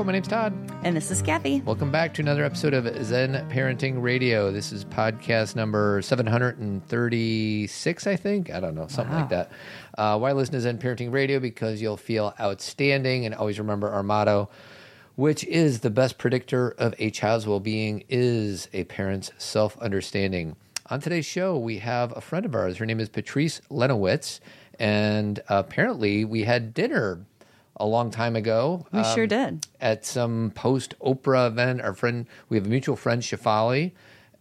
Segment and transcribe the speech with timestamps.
[0.00, 0.04] show.
[0.04, 0.54] My name's Todd.
[0.82, 1.60] And this is Cathy.
[1.60, 4.50] Welcome back to another episode of Zen Parenting Radio.
[4.50, 8.50] This is podcast number 736, I think.
[8.50, 9.20] I don't know, something wow.
[9.20, 9.52] like that.
[9.98, 11.38] Uh, why listen to Zen Parenting Radio?
[11.38, 13.26] Because you'll feel outstanding.
[13.26, 14.48] And always remember our motto,
[15.16, 20.56] which is the best predictor of a child's well being is a parent's self understanding.
[20.88, 22.78] On today's show, we have a friend of ours.
[22.78, 24.40] Her name is Patrice Lenowitz.
[24.78, 27.26] And apparently, we had dinner
[27.80, 28.86] a long time ago.
[28.92, 29.66] We um, sure did.
[29.80, 33.92] At some post Oprah event, our friend, we have a mutual friend, Shefali,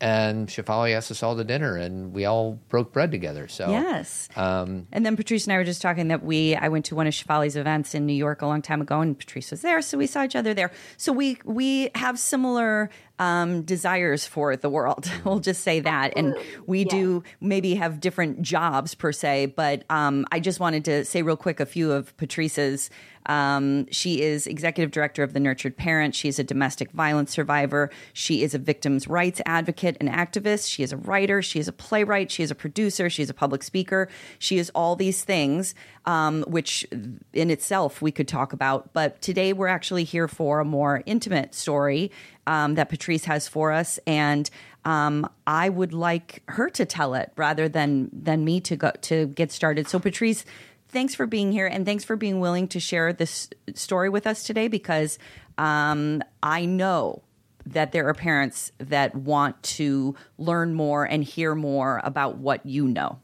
[0.02, 3.48] and Shefali asked us all to dinner, and we all broke bread together.
[3.48, 6.86] So yes, um, and then Patrice and I were just talking that we I went
[6.86, 9.62] to one of Shefali's events in New York a long time ago, and Patrice was
[9.62, 10.72] there, so we saw each other there.
[10.98, 15.12] So we we have similar um, desires for the world.
[15.26, 16.90] we'll just say that, and we yeah.
[16.90, 21.38] do maybe have different jobs per se, but um, I just wanted to say real
[21.38, 22.90] quick a few of Patrice's
[23.30, 26.16] um, she is executive director of the Nurtured Parent.
[26.16, 27.92] She is a domestic violence survivor.
[28.12, 30.70] She is a victims' rights advocate and activist.
[30.70, 31.44] She is a writer.
[31.44, 32.32] She is a playwright.
[32.32, 33.08] She is a producer.
[33.08, 34.10] She is a public speaker.
[34.40, 36.88] She is all these things, um, which
[37.32, 38.94] in itself we could talk about.
[38.94, 42.12] But today we're actually here for a more intimate story
[42.48, 44.50] um, that Patrice has for us, and
[44.86, 49.28] um, I would like her to tell it rather than than me to go to
[49.28, 49.88] get started.
[49.88, 50.46] So, Patrice,
[50.90, 54.44] thanks for being here and thanks for being willing to share this story with us
[54.44, 55.18] today because
[55.58, 57.24] um, I know
[57.66, 62.88] that there are parents that want to learn more and hear more about what you
[62.88, 63.20] know.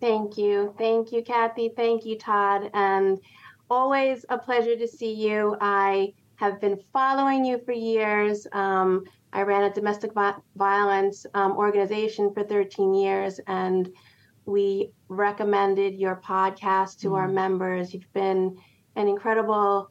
[0.00, 0.74] Thank you.
[0.78, 1.70] Thank you, Cathy.
[1.76, 2.70] Thank you, Todd.
[2.74, 3.20] And
[3.70, 5.56] always a pleasure to see you.
[5.60, 8.46] I have been following you for years.
[8.52, 10.10] Um, I ran a domestic
[10.56, 13.92] violence um, organization for 13 years and
[14.44, 17.16] we recommended your podcast to mm-hmm.
[17.16, 17.94] our members.
[17.94, 18.58] You've been
[18.96, 19.90] an incredible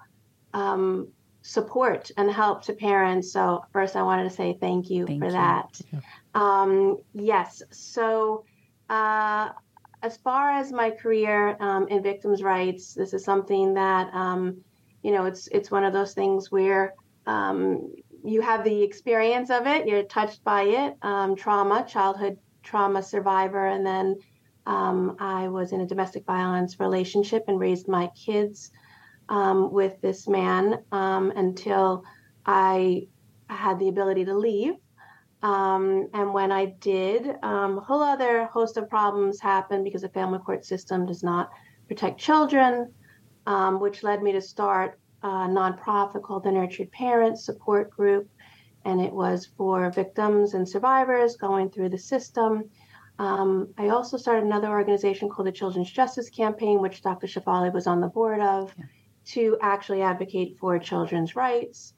[0.54, 1.08] um,
[1.42, 3.32] support and help to parents.
[3.32, 5.32] So, first, I wanted to say thank you thank for you.
[5.32, 5.82] that.
[6.34, 7.62] Um, yes.
[7.72, 8.46] So,
[8.90, 9.50] uh,
[10.04, 14.58] as far as my career um, in victims' rights, this is something that um,
[15.04, 16.94] you know it's it's one of those things where
[17.26, 23.02] um, you have the experience of it, you're touched by it, um, trauma, childhood trauma
[23.02, 24.18] survivor, and then
[24.66, 28.72] um, I was in a domestic violence relationship and raised my kids
[29.30, 32.04] um, with this man um, until
[32.46, 33.08] I
[33.50, 34.74] had the ability to leave.
[35.44, 40.10] Um, and when I did, um, a whole other host of problems happened because the
[40.10, 41.50] family court system does not
[41.88, 42.94] protect children,
[43.48, 48.30] um, which led me to start a nonprofit called the Nurtured Parents Support Group.
[48.86, 52.70] And it was for victims and survivors going through the system
[53.22, 57.28] um, I also started another organization called the Children's Justice Campaign, which Dr.
[57.28, 58.86] Shefali was on the board of, yeah.
[59.26, 61.94] to actually advocate for children's rights.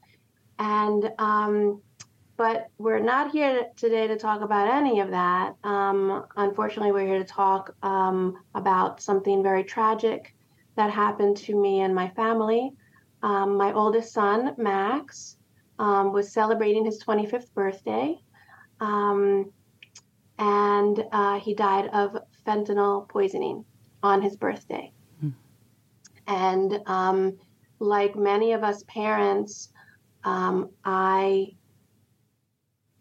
[0.58, 1.80] And um,
[2.36, 5.54] but we're not here today to talk about any of that.
[5.64, 10.34] Um, unfortunately, we're here to talk um, about something very tragic
[10.76, 12.72] that happened to me and my family.
[13.22, 15.38] Um, my oldest son, Max,
[15.78, 18.20] um, was celebrating his 25th birthday.
[18.80, 19.50] Um,
[20.38, 23.64] and uh, he died of fentanyl poisoning
[24.02, 24.92] on his birthday.
[25.20, 25.30] Hmm.
[26.26, 27.38] And um,
[27.78, 29.70] like many of us parents,
[30.24, 31.54] um, I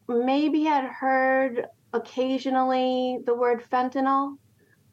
[0.08, 4.38] maybe had heard occasionally the word fentanyl.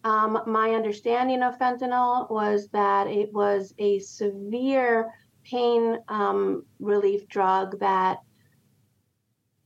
[0.03, 5.13] Um, my understanding of fentanyl was that it was a severe
[5.45, 8.19] pain um, relief drug that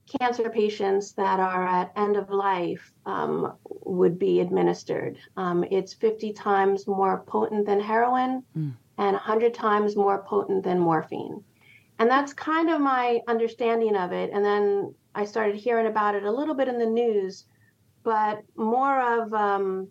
[0.06, 3.54] cancer patients that are at end of life um,
[3.84, 5.18] would be administered.
[5.36, 8.72] Um, it's 50 times more potent than heroin mm.
[8.98, 11.42] and 100 times more potent than morphine.
[11.98, 14.30] And that's kind of my understanding of it.
[14.32, 17.44] And then I started hearing about it a little bit in the news,
[18.02, 19.88] but more of um,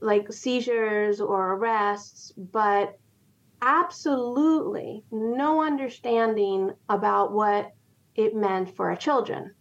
[0.00, 2.98] like seizures or arrests, but
[3.62, 7.72] absolutely no understanding about what
[8.14, 9.54] it meant for our children.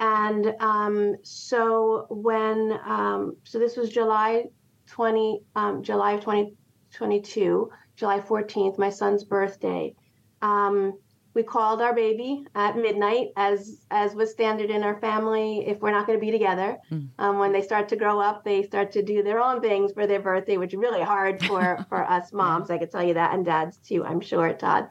[0.00, 4.44] And um, so when um, so this was July
[4.88, 9.94] 20 um, July of 2022, July 14th, my son's birthday.
[10.40, 10.98] Um,
[11.34, 15.90] we called our baby at midnight as as was standard in our family if we're
[15.90, 16.78] not going to be together.
[16.90, 17.08] Mm.
[17.18, 20.06] um, when they start to grow up they start to do their own things for
[20.06, 23.34] their birthday which is really hard for for us moms i could tell you that
[23.34, 24.88] and dads too i'm sure todd.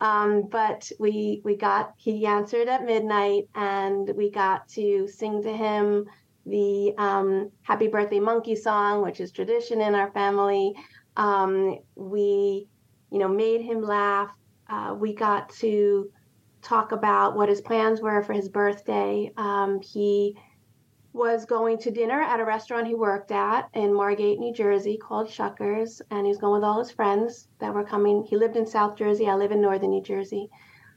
[0.00, 5.52] Um, but we we got he answered at midnight and we got to sing to
[5.52, 6.06] him
[6.44, 10.74] the um, happy birthday monkey song which is tradition in our family.
[11.16, 12.68] Um, we
[13.10, 14.30] you know made him laugh
[14.68, 16.10] uh, we got to
[16.62, 19.32] talk about what his plans were for his birthday.
[19.36, 20.36] Um, he
[21.12, 25.28] was going to dinner at a restaurant he worked at in Margate, New Jersey, called
[25.28, 28.22] Shuckers, and he's going with all his friends that were coming.
[28.24, 29.26] He lived in South Jersey.
[29.26, 30.50] I live in Northern New Jersey.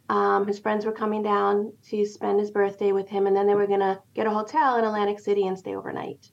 [0.09, 3.55] Um, his friends were coming down to spend his birthday with him, and then they
[3.55, 6.31] were going to get a hotel in Atlantic City and stay overnight.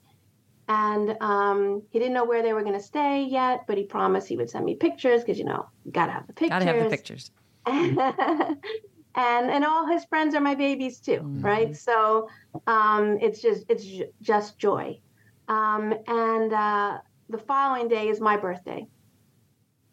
[0.67, 4.27] And um, he didn't know where they were going to stay yet, but he promised
[4.27, 6.49] he would send me pictures because you know, you gotta have the pictures.
[6.49, 7.31] Gotta have the pictures.
[9.17, 11.41] and and all his friends are my babies too, mm-hmm.
[11.41, 11.75] right?
[11.75, 12.29] So
[12.67, 14.99] um, it's just it's j- just joy.
[15.47, 16.97] Um, and uh,
[17.29, 18.87] the following day is my birthday,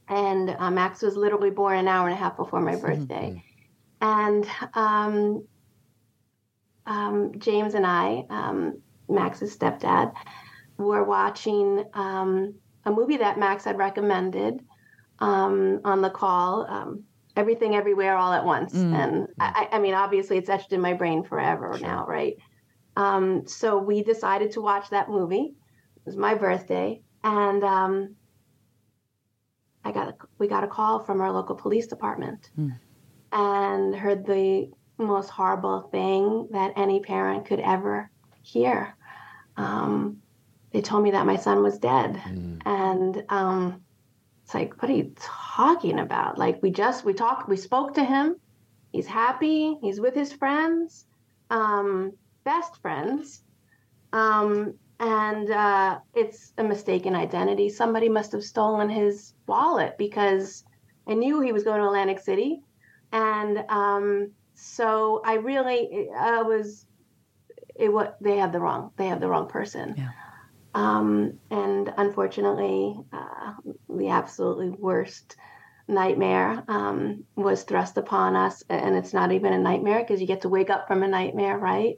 [0.09, 3.43] and uh, Max was literally born an hour and a half before my birthday,
[4.00, 5.44] and um,
[6.87, 10.12] um, James and I, um, Max's stepdad,
[10.79, 12.55] were watching um,
[12.85, 14.61] a movie that Max had recommended
[15.21, 16.67] on the call
[17.37, 18.94] everything everywhere all at once mm.
[18.94, 21.87] and I, I, mean obviously it's etched in my brain forever sure.
[21.87, 22.37] now right
[22.97, 25.55] um, so we decided to watch that movie
[25.97, 28.15] it was my birthday and um,
[29.85, 32.73] i got a, we got a call from our local police department mm.
[33.32, 38.11] and heard the most horrible thing that any parent could ever
[38.43, 38.94] hear
[39.56, 40.19] um,
[40.75, 42.61] they told me that my son was dead mm.
[42.67, 43.81] and um,
[44.43, 46.37] it's like, what are you talking about?
[46.37, 48.37] Like we just we talked, we spoke to him.
[48.91, 49.79] He's happy.
[49.81, 51.06] He's with his friends,
[51.49, 52.12] um,
[52.43, 53.44] best friends,
[54.12, 57.69] um, and uh, it's a mistaken identity.
[57.69, 60.65] Somebody must have stolen his wallet because
[61.06, 62.62] I knew he was going to Atlantic City,
[63.12, 66.87] and um, so I really I was
[67.76, 69.94] it what they have the wrong they have the wrong person.
[69.97, 70.11] Yeah.
[70.75, 73.55] Um, and unfortunately, uh,
[73.88, 75.37] the absolutely worst
[75.87, 78.62] nightmare um, was thrust upon us.
[78.69, 81.59] And it's not even a nightmare because you get to wake up from a nightmare,
[81.59, 81.94] right?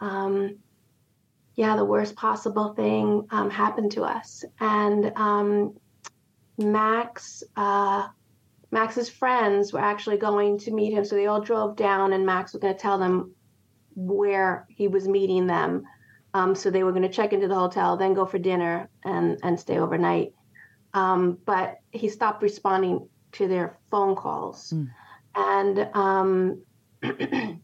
[0.00, 0.58] Um,
[1.54, 4.44] yeah, the worst possible thing um, happened to us.
[4.58, 5.76] And um,
[6.58, 8.08] Max, uh,
[8.70, 11.04] Max's friends were actually going to meet him.
[11.04, 13.34] So they all drove down, and Max was going to tell them
[13.94, 15.84] where he was meeting them
[16.34, 19.38] um, so they were going to check into the hotel, then go for dinner and,
[19.44, 20.34] and stay overnight.
[20.92, 24.72] Um, but he stopped responding to their phone calls.
[24.72, 24.90] Mm.
[25.36, 26.62] And um,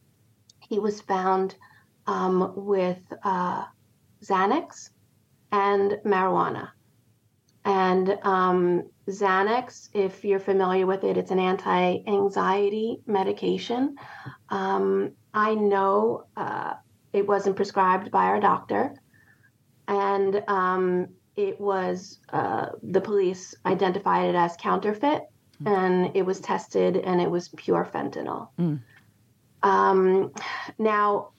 [0.61, 1.57] he was found
[2.07, 3.65] um, with uh,
[4.25, 4.91] Xanax
[5.51, 6.71] and marijuana.
[7.65, 13.97] And um, Xanax, if you're familiar with it, it's an anti anxiety medication.
[14.49, 16.75] Um, I know uh,
[17.13, 18.95] it wasn't prescribed by our doctor.
[19.89, 25.23] And um, it was, uh, the police identified it as counterfeit
[25.63, 25.67] mm.
[25.67, 28.49] and it was tested and it was pure fentanyl.
[28.59, 28.81] Mm.
[29.63, 30.33] Um,
[30.79, 31.31] now,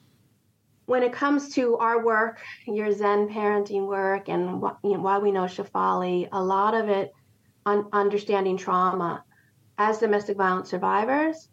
[0.86, 5.30] when it comes to our work, your Zen parenting work, and you know, why we
[5.30, 7.12] know Shefali, a lot of it
[7.64, 9.24] on understanding trauma
[9.78, 11.48] as domestic violence survivors.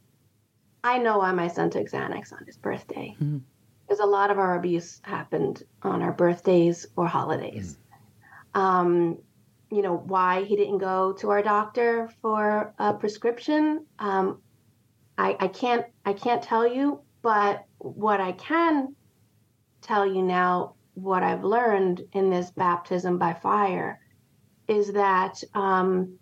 [0.83, 3.15] I know why my son took Xanax on his birthday.
[3.21, 3.41] Mm
[3.89, 7.75] because a lot of our abuse happened on our birthdays or holidays.
[8.55, 8.59] Mm.
[8.59, 9.17] Um,
[9.71, 13.85] you know why he didn't go to our doctor for a prescription.
[13.97, 14.41] Um,
[15.17, 18.95] I, I can't I can't tell you, but what I can
[19.81, 23.99] tell you now, what I've learned in this baptism by fire,
[24.67, 26.19] is that um,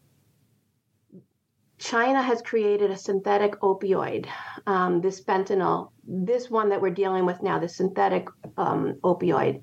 [1.80, 4.26] China has created a synthetic opioid,
[4.66, 9.62] um, this fentanyl, this one that we're dealing with now, the synthetic um, opioid,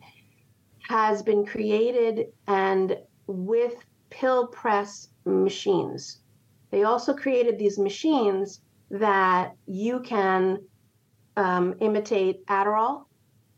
[0.89, 3.75] has been created and with
[4.11, 6.21] pill press machines.
[6.71, 10.59] They also created these machines that you can
[11.37, 13.07] um, imitate Adderall,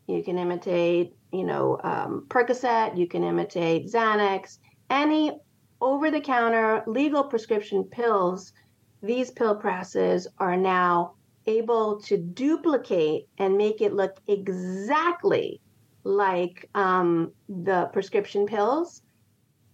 [0.07, 4.57] you can imitate, you know, um, Percocet, you can imitate Xanax,
[4.89, 5.37] any
[5.81, 8.53] over the counter legal prescription pills,
[9.01, 11.13] these pill presses are now
[11.45, 15.61] able to duplicate and make it look exactly
[16.03, 19.01] like um, the prescription pills,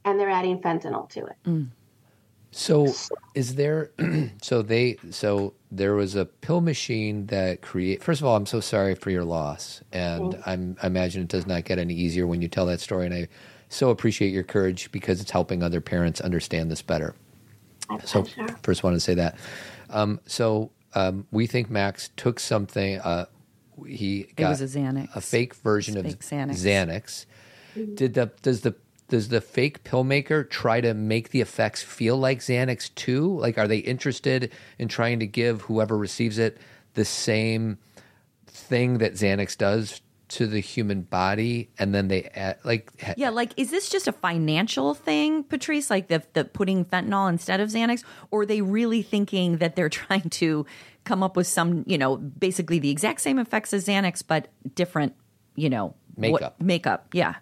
[0.06, 1.36] and they're adding fentanyl to it.
[1.46, 1.70] Mm.
[2.52, 2.94] So,
[3.34, 3.92] is there?
[4.42, 4.98] so they.
[5.10, 8.04] So there was a pill machine that create.
[8.04, 10.78] First of all, I'm so sorry for your loss, and I'm.
[10.84, 13.08] I imagine it does not get any easier when you tell that story.
[13.08, 13.28] And I
[13.74, 17.16] so appreciate your courage because it's helping other parents understand this better.
[18.06, 18.26] So
[18.62, 19.38] first, want to say that.
[19.90, 23.00] Um, so um, we think Max took something.
[23.00, 23.26] Uh,
[23.88, 26.56] he got a Xanax, a fake version of fake Xanax.
[26.56, 27.26] Xanax.
[27.76, 27.96] Mm-hmm.
[27.96, 28.76] Did the does the
[29.10, 33.38] does the fake pill maker try to make the effects feel like Xanax too?
[33.38, 36.58] Like, are they interested in trying to give whoever receives it
[36.94, 37.78] the same
[38.48, 40.02] thing that Xanax does
[40.34, 44.12] to the human body and then they add, like yeah like is this just a
[44.12, 45.92] financial thing patrice?
[45.92, 48.04] Like the, the putting fentanyl instead of xanax?
[48.32, 50.66] Or are they really thinking that they're trying to
[51.04, 55.14] come up with some you know basically the exact same effects as xanax but different
[55.56, 56.42] you know makeup.
[56.42, 57.36] what, makeup yeah.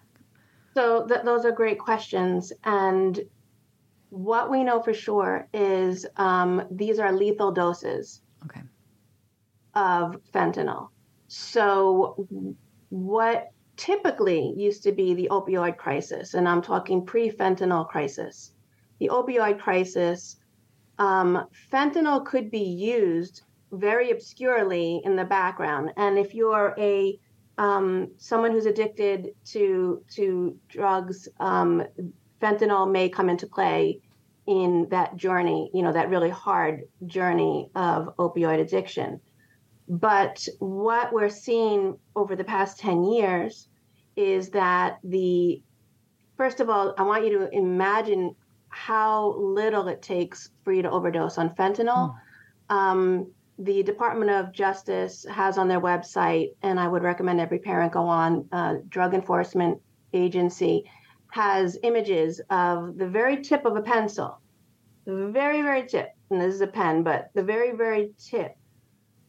[0.74, 3.18] So th- those are great questions and
[4.10, 8.60] what we know for sure is um, these are lethal doses okay.
[9.74, 10.88] of fentanyl.
[11.28, 12.28] So
[12.92, 18.52] what typically used to be the opioid crisis, and I'm talking pre fentanyl crisis,
[19.00, 20.36] the opioid crisis,
[20.98, 25.90] um, fentanyl could be used very obscurely in the background.
[25.96, 27.18] And if you're a
[27.56, 31.82] um, someone who's addicted to to drugs, um,
[32.42, 34.00] fentanyl may come into play
[34.46, 39.18] in that journey, you know, that really hard journey of opioid addiction.
[39.92, 43.68] But what we're seeing over the past 10 years
[44.16, 45.60] is that the,
[46.38, 48.34] first of all, I want you to imagine
[48.70, 52.16] how little it takes for you to overdose on fentanyl.
[52.70, 52.74] Mm.
[52.74, 57.92] Um, the Department of Justice has on their website, and I would recommend every parent
[57.92, 59.78] go on, uh, Drug Enforcement
[60.14, 60.90] Agency
[61.32, 64.40] has images of the very tip of a pencil,
[65.04, 68.56] the very, very tip, and this is a pen, but the very, very tip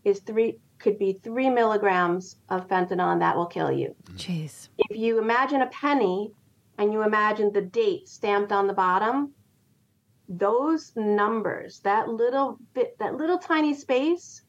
[0.04, 3.96] is three could be three milligrams of fentanyl and that will kill you.
[4.04, 4.18] Mm-hmm.
[4.18, 4.70] Jeez.
[4.78, 6.32] If you imagine a penny
[6.78, 9.32] and you imagine the date stamped on the bottom,
[10.28, 14.42] those numbers, that little bit, that little tiny space,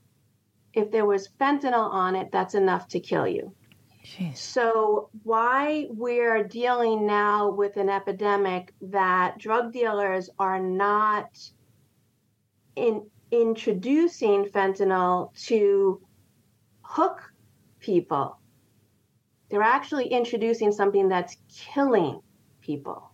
[0.72, 3.54] if there was fentanyl on it, that's enough to kill you.
[4.04, 4.36] Jeez.
[4.36, 11.38] So, why we're dealing now with an epidemic that drug dealers are not
[12.76, 16.00] in introducing fentanyl to
[16.82, 17.32] hook
[17.80, 18.38] people.
[19.50, 22.20] They're actually introducing something that's killing
[22.60, 23.10] people.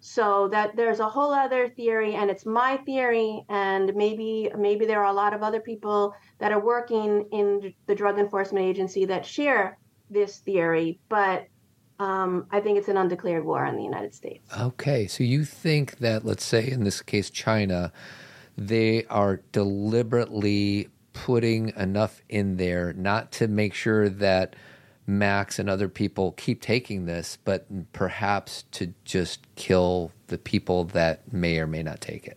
[0.00, 5.00] So that there's a whole other theory, and it's my theory, and maybe maybe there
[5.00, 9.26] are a lot of other people that are working in the Drug Enforcement Agency that
[9.26, 9.76] share
[10.08, 11.48] this theory, but
[11.98, 14.48] um, I think it's an undeclared war on the United States.
[14.56, 17.92] Okay, so you think that, let's say in this case, China,
[18.58, 24.56] they are deliberately putting enough in there not to make sure that
[25.06, 31.32] Max and other people keep taking this, but perhaps to just kill the people that
[31.32, 32.36] may or may not take it.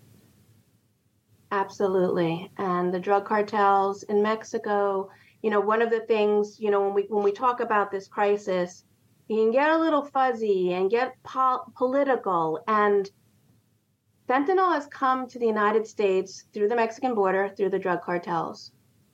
[1.51, 2.49] Absolutely.
[2.57, 5.09] And the drug cartels in Mexico,
[5.41, 8.07] you know, one of the things, you know, when we when we talk about this
[8.07, 8.85] crisis,
[9.27, 13.09] you can get a little fuzzy and get po- political and
[14.31, 18.71] Fentanyl has come to the United States through the Mexican border, through the drug cartels,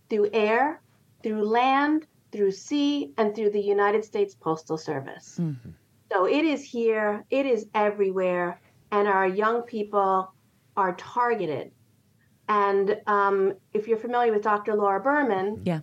[0.09, 0.79] through air,
[1.23, 5.39] through land, through sea, and through the United States Postal Service.
[5.41, 5.69] Mm-hmm.
[6.11, 10.31] So it is here, it is everywhere, and our young people
[10.75, 11.71] are targeted.
[12.47, 14.75] And um, if you're familiar with Dr.
[14.75, 15.79] Laura Berman, yeah.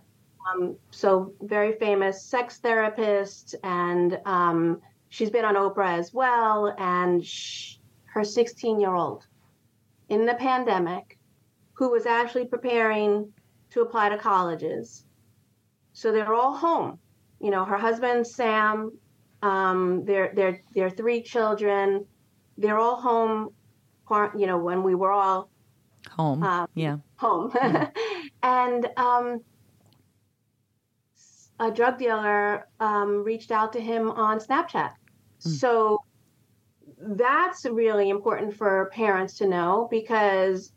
[0.46, 7.24] Um, so very famous sex therapist, and um, she's been on Oprah as well, and
[7.24, 7.78] she,
[8.14, 9.26] her 16 year old
[10.08, 11.18] in the pandemic
[11.72, 13.32] who was actually preparing
[13.70, 15.04] to apply to colleges.
[15.92, 17.00] So they're all home.
[17.40, 18.92] You know, her husband Sam,
[19.42, 22.06] um, their their their three children,
[22.56, 23.50] they're all home.
[24.36, 25.50] You know, when we were all
[26.08, 27.90] home, um, yeah, home, yeah.
[28.44, 29.40] and um,
[31.58, 34.92] a drug dealer um, reached out to him on Snapchat.
[35.40, 35.50] Mm.
[35.50, 35.98] So
[37.06, 40.72] that's really important for parents to know because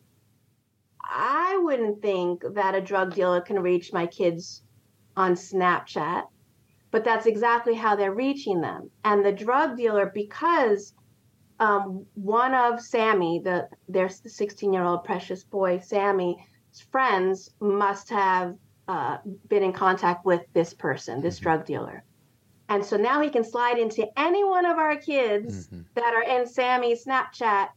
[1.04, 4.64] I wouldn't think that a drug dealer can reach my kids
[5.16, 6.24] on Snapchat,
[6.92, 8.90] but that's exactly how they're reaching them.
[9.04, 10.94] And the drug dealer, because
[11.60, 16.38] um, one of Sammy, the their 16 year old precious boy, Sammy's
[16.92, 18.56] friends must have
[18.88, 19.18] uh,
[19.48, 22.04] been in contact with this person, this drug dealer.
[22.70, 25.82] And so now he can slide into any one of our kids mm-hmm.
[25.96, 27.70] that are in Sammy's Snapchat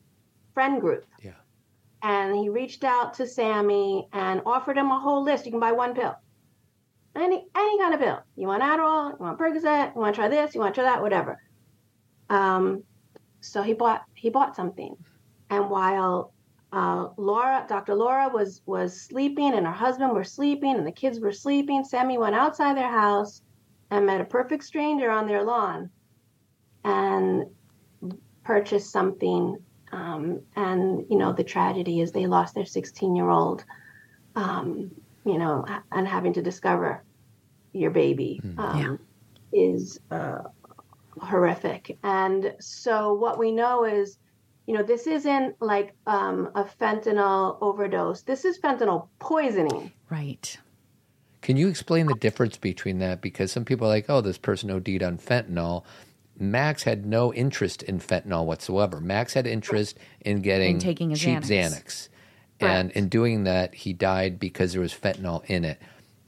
[0.52, 1.06] friend group.
[1.22, 1.32] Yeah.
[2.02, 5.46] And he reached out to Sammy and offered him a whole list.
[5.46, 6.16] You can buy one pill.
[7.14, 8.20] Any any kind of pill.
[8.36, 10.90] You want Adderall, you want Percocet, you want to try this, you want to try
[10.90, 11.40] that, whatever.
[12.28, 12.84] Um,
[13.40, 14.96] so he bought he bought something.
[15.50, 16.32] And while
[16.72, 17.94] uh, Laura, Dr.
[17.96, 22.16] Laura was was sleeping and her husband were sleeping and the kids were sleeping, Sammy
[22.16, 23.42] went outside their house
[23.90, 25.90] and met a perfect stranger on their lawn
[26.84, 27.46] and
[28.44, 29.58] purchased something,
[29.92, 33.64] um, and you know the tragedy is they lost their 16 year old,
[34.36, 34.90] um,
[35.24, 37.02] you know, and having to discover
[37.72, 38.58] your baby mm.
[38.58, 39.00] um,
[39.52, 39.60] yeah.
[39.60, 40.42] is uh,
[41.20, 41.98] horrific.
[42.02, 44.18] And so what we know is,
[44.66, 48.22] you know, this isn't like um, a fentanyl overdose.
[48.22, 49.92] This is fentanyl poisoning.
[50.08, 50.56] Right.
[51.42, 53.20] Can you explain the difference between that?
[53.20, 55.84] Because some people are like, oh, this person OD'd on fentanyl.
[56.38, 59.00] Max had no interest in fentanyl whatsoever.
[59.00, 61.80] Max had interest in getting in taking cheap Xanax.
[61.80, 62.08] Xanax.
[62.60, 65.80] And in doing that, he died because there was fentanyl in it.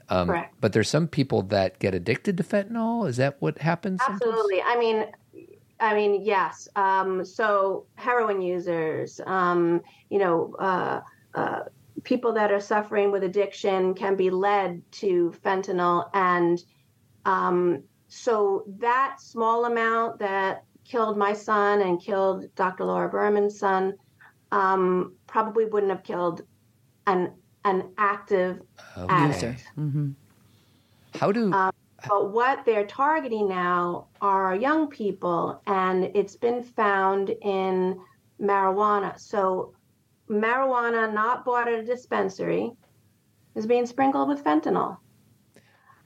[0.09, 0.55] Um, Correct.
[0.59, 3.07] But there's some people that get addicted to fentanyl.
[3.07, 4.01] Is that what happens?
[4.07, 4.57] Absolutely.
[4.57, 4.75] Sometimes?
[4.75, 5.05] I mean,
[5.79, 6.67] I mean, yes.
[6.75, 11.01] Um, so heroin users, um, you know, uh,
[11.35, 11.59] uh,
[12.03, 16.63] people that are suffering with addiction can be led to fentanyl, and
[17.25, 22.85] um, so that small amount that killed my son and killed Dr.
[22.85, 23.93] Laura Berman's son
[24.51, 26.41] um, probably wouldn't have killed
[27.07, 27.33] an
[27.65, 28.61] an active
[28.97, 29.27] okay.
[29.27, 29.57] user.
[29.77, 30.11] Mm-hmm.
[31.15, 31.51] How do?
[31.53, 31.71] Um,
[32.07, 37.99] but what they're targeting now are young people, and it's been found in
[38.41, 39.17] marijuana.
[39.17, 39.73] So,
[40.29, 42.71] marijuana not bought at a dispensary
[43.55, 44.97] is being sprinkled with fentanyl.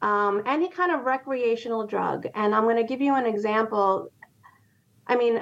[0.01, 2.27] Um, any kind of recreational drug.
[2.36, 4.12] And I'm going to give you an example.
[5.07, 5.41] I mean,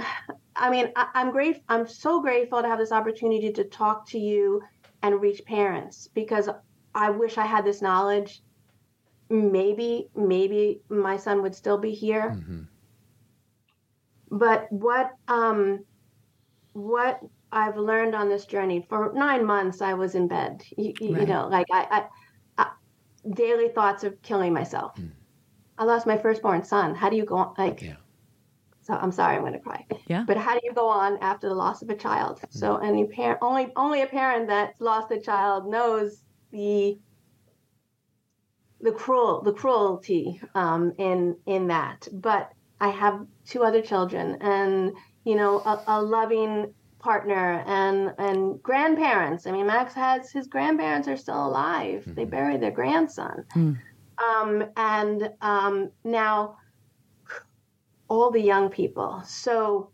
[0.56, 1.62] I mean, I, am great.
[1.68, 4.62] I'm so grateful to have this opportunity to talk to you
[5.02, 6.50] and reach parents because
[6.94, 8.42] I wish I had this knowledge.
[9.30, 12.36] Maybe, maybe my son would still be here.
[12.38, 12.62] Mm-hmm.
[14.32, 15.84] But what um,
[16.74, 17.20] what
[17.52, 20.64] I've learned on this journey for nine months, I was in bed.
[20.78, 21.22] You, right.
[21.22, 22.08] you know, like I,
[22.58, 22.72] I, I,
[23.32, 24.96] daily thoughts of killing myself.
[24.98, 25.12] Mm.
[25.78, 26.96] I lost my firstborn son.
[26.96, 27.54] How do you go on?
[27.58, 27.96] Like, yeah.
[28.82, 29.84] So I'm sorry, I'm going to cry.
[30.06, 30.26] Yeah.
[30.28, 32.38] But how do you go on after the loss of a child?
[32.38, 32.60] Mm-hmm.
[32.60, 37.00] So any parent, only only a parent that's lost a child knows the
[38.82, 42.08] the cruel the cruelty um, in in that.
[42.14, 46.72] But I have two other children, and you know, a, a loving
[47.06, 49.46] partner and and grandparents.
[49.46, 52.02] I mean, Max has his grandparents are still alive.
[52.02, 52.16] Mm-hmm.
[52.16, 53.46] They buried their grandson.
[53.54, 53.78] Mm.
[54.28, 56.58] Um, and um, now
[58.08, 59.22] all the young people.
[59.26, 59.92] So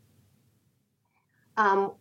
[1.57, 1.91] um,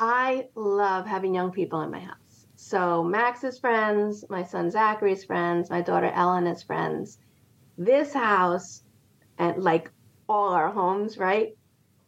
[0.00, 2.46] I love having young people in my house.
[2.56, 7.18] So Max's friends, my son Zachary's friends, my daughter Elena's friends.
[7.78, 8.82] This house,
[9.38, 9.90] and like
[10.28, 11.54] all our homes, right?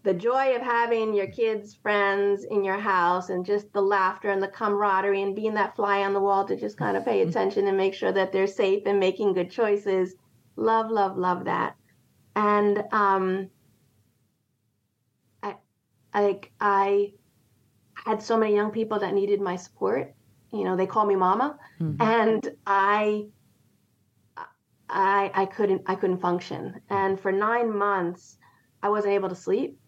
[0.09, 4.43] The joy of having your kids' friends in your house and just the laughter and
[4.43, 7.29] the camaraderie and being that fly on the wall to just kind of pay mm-hmm.
[7.29, 10.15] attention and make sure that they're safe and making good choices.
[10.57, 11.77] Love, love, love that
[12.39, 13.51] and um,
[15.43, 15.57] I,
[16.15, 17.15] like I
[17.95, 20.15] had so many young people that needed my support.
[20.53, 22.01] You know, they call me mama, mm-hmm.
[22.01, 23.27] and I,
[24.89, 26.81] I, I couldn't, I couldn't function.
[26.89, 28.39] And for nine months,
[28.83, 29.79] I wasn't able to sleep.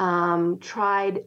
[0.00, 1.20] Um, tried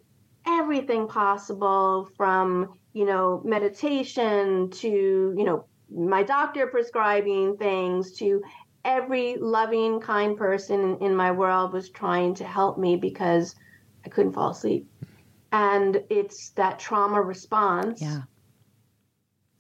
[0.45, 4.89] everything possible from you know meditation to
[5.37, 8.41] you know my doctor prescribing things to
[8.85, 13.55] every loving, kind person in, my world was trying to help me because
[14.05, 14.89] I couldn't fall asleep.
[15.51, 18.01] And it's that trauma response.
[18.01, 18.21] Yeah.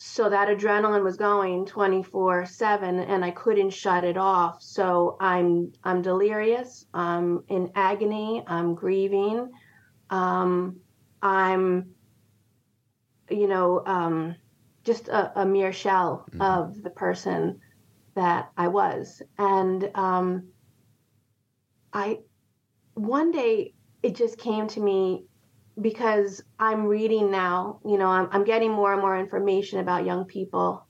[0.05, 4.61] So that adrenaline was going 24 7 and I couldn't shut it off.
[4.61, 6.85] So I'm I'm delirious.
[6.93, 8.43] I'm in agony.
[8.45, 9.49] I'm grieving.
[10.09, 10.81] Um,
[11.21, 11.91] I'm,
[13.29, 14.35] you know, um,
[14.83, 16.41] just a, a mere shell mm-hmm.
[16.41, 17.61] of the person
[18.13, 19.21] that I was.
[19.37, 20.49] And um,
[21.93, 22.19] I,
[22.95, 25.27] one day it just came to me
[25.81, 30.25] because I'm reading now, you know, I'm, I'm getting more and more information about young
[30.25, 30.85] people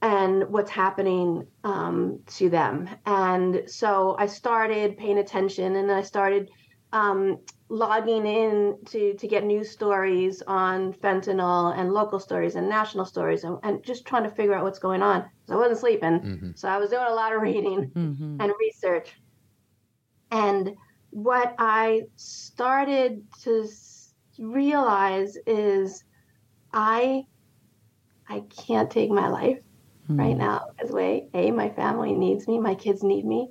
[0.00, 2.88] and what's happening um, to them.
[3.06, 6.50] And so I started paying attention and I started
[6.92, 7.38] um,
[7.68, 13.44] logging in to to get news stories on fentanyl and local stories and national stories
[13.44, 15.28] and, and just trying to figure out what's going on.
[15.46, 16.50] So I wasn't sleeping, mm-hmm.
[16.54, 18.40] so I was doing a lot of reading mm-hmm.
[18.40, 19.20] and research.
[20.30, 20.76] And
[21.10, 23.68] what I started to
[24.38, 26.04] realize is
[26.72, 27.24] I
[28.28, 29.58] I can't take my life
[30.04, 30.20] mm-hmm.
[30.20, 33.50] right now as way a my family needs me, my kids need me,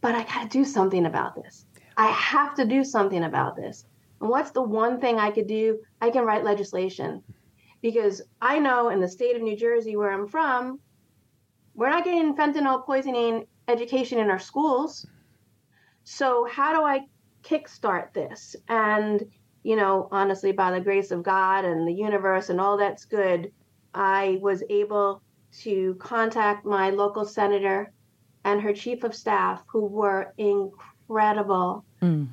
[0.00, 1.66] but I got to do something about this.
[1.96, 3.86] I have to do something about this.
[4.20, 5.80] And what's the one thing I could do?
[6.00, 7.22] I can write legislation.
[7.82, 10.80] Because I know in the state of New Jersey, where I'm from,
[11.74, 15.06] we're not getting fentanyl poisoning education in our schools.
[16.06, 17.06] So, how do I
[17.46, 18.56] kickstart this.
[18.68, 19.24] And,
[19.62, 23.52] you know, honestly, by the grace of God and the universe and all that's good,
[23.94, 25.22] I was able
[25.60, 27.92] to contact my local senator
[28.44, 31.84] and her chief of staff, who were incredible.
[32.02, 32.28] Mm.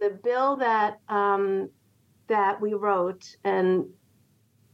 [0.00, 1.68] the bill that um,
[2.28, 3.86] that we wrote, and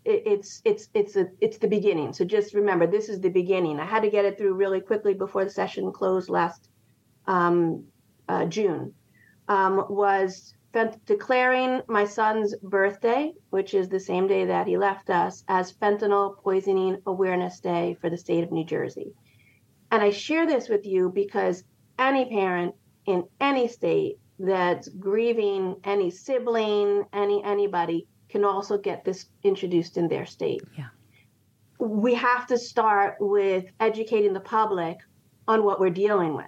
[0.05, 2.12] it, it's it's it's a, it's the beginning.
[2.12, 3.81] So just remember, this is the beginning.
[3.81, 6.71] I had to get it through really quickly before the session closed last
[7.27, 7.85] um,
[8.29, 8.93] uh, June.
[9.49, 10.55] Um, was
[11.05, 16.37] declaring my son's birthday, which is the same day that he left us, as Fentanyl
[16.39, 19.13] Poisoning Awareness Day for the state of New Jersey.
[19.91, 21.65] And I share this with you because
[21.99, 22.75] any parent
[23.07, 30.09] in any state that's grieving any sibling, any anybody can also get this introduced in
[30.09, 30.63] their state.
[30.77, 30.89] Yeah.
[31.79, 34.99] We have to start with educating the public
[35.47, 36.47] on what we're dealing with.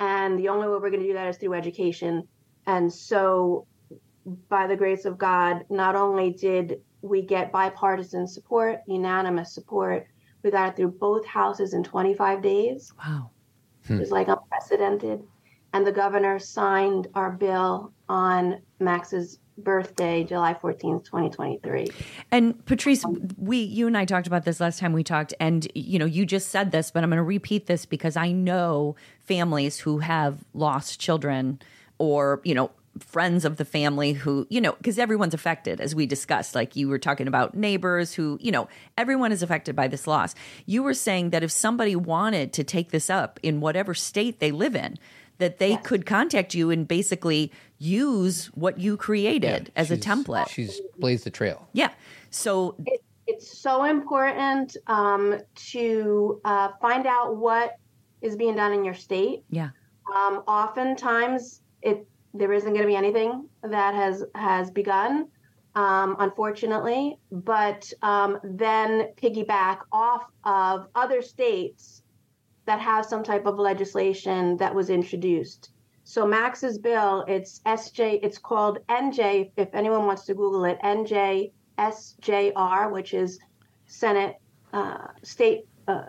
[0.00, 2.26] And the only way we're going to do that is through education.
[2.66, 3.66] And so,
[4.48, 10.06] by the grace of God, not only did we get bipartisan support, unanimous support,
[10.42, 12.92] we got it through both houses in 25 days.
[12.98, 13.30] Wow.
[13.86, 13.94] Hmm.
[13.94, 15.22] It was like unprecedented.
[15.72, 21.88] And the governor signed our bill on Max's birthday, July 14th, 2023.
[22.30, 23.04] And Patrice,
[23.36, 26.26] we you and I talked about this last time we talked and you know, you
[26.26, 30.38] just said this, but I'm going to repeat this because I know families who have
[30.54, 31.60] lost children
[31.98, 36.06] or, you know, friends of the family who, you know, because everyone's affected, as we
[36.06, 36.54] discussed.
[36.54, 38.68] Like you were talking about neighbors who, you know,
[38.98, 40.34] everyone is affected by this loss.
[40.66, 44.50] You were saying that if somebody wanted to take this up in whatever state they
[44.50, 44.98] live in,
[45.40, 45.82] that they yes.
[45.84, 50.48] could contact you and basically use what you created yeah, as a template.
[50.48, 51.68] She's blazed the trail.
[51.72, 51.90] Yeah.
[52.30, 55.40] So it, it's so important um,
[55.72, 57.76] to uh, find out what
[58.22, 59.42] is being done in your state.
[59.50, 59.70] Yeah.
[60.14, 65.28] Um, oftentimes, it there isn't going to be anything that has has begun,
[65.74, 67.18] um, unfortunately.
[67.32, 71.99] But um, then piggyback off of other states
[72.66, 75.70] that have some type of legislation that was introduced.
[76.04, 79.52] So Max's bill, it's SJ, it's called NJ.
[79.56, 83.38] If anyone wants to Google it, NJSJR, which is
[83.86, 84.36] Senate
[84.72, 85.66] uh, State.
[85.86, 86.06] Uh,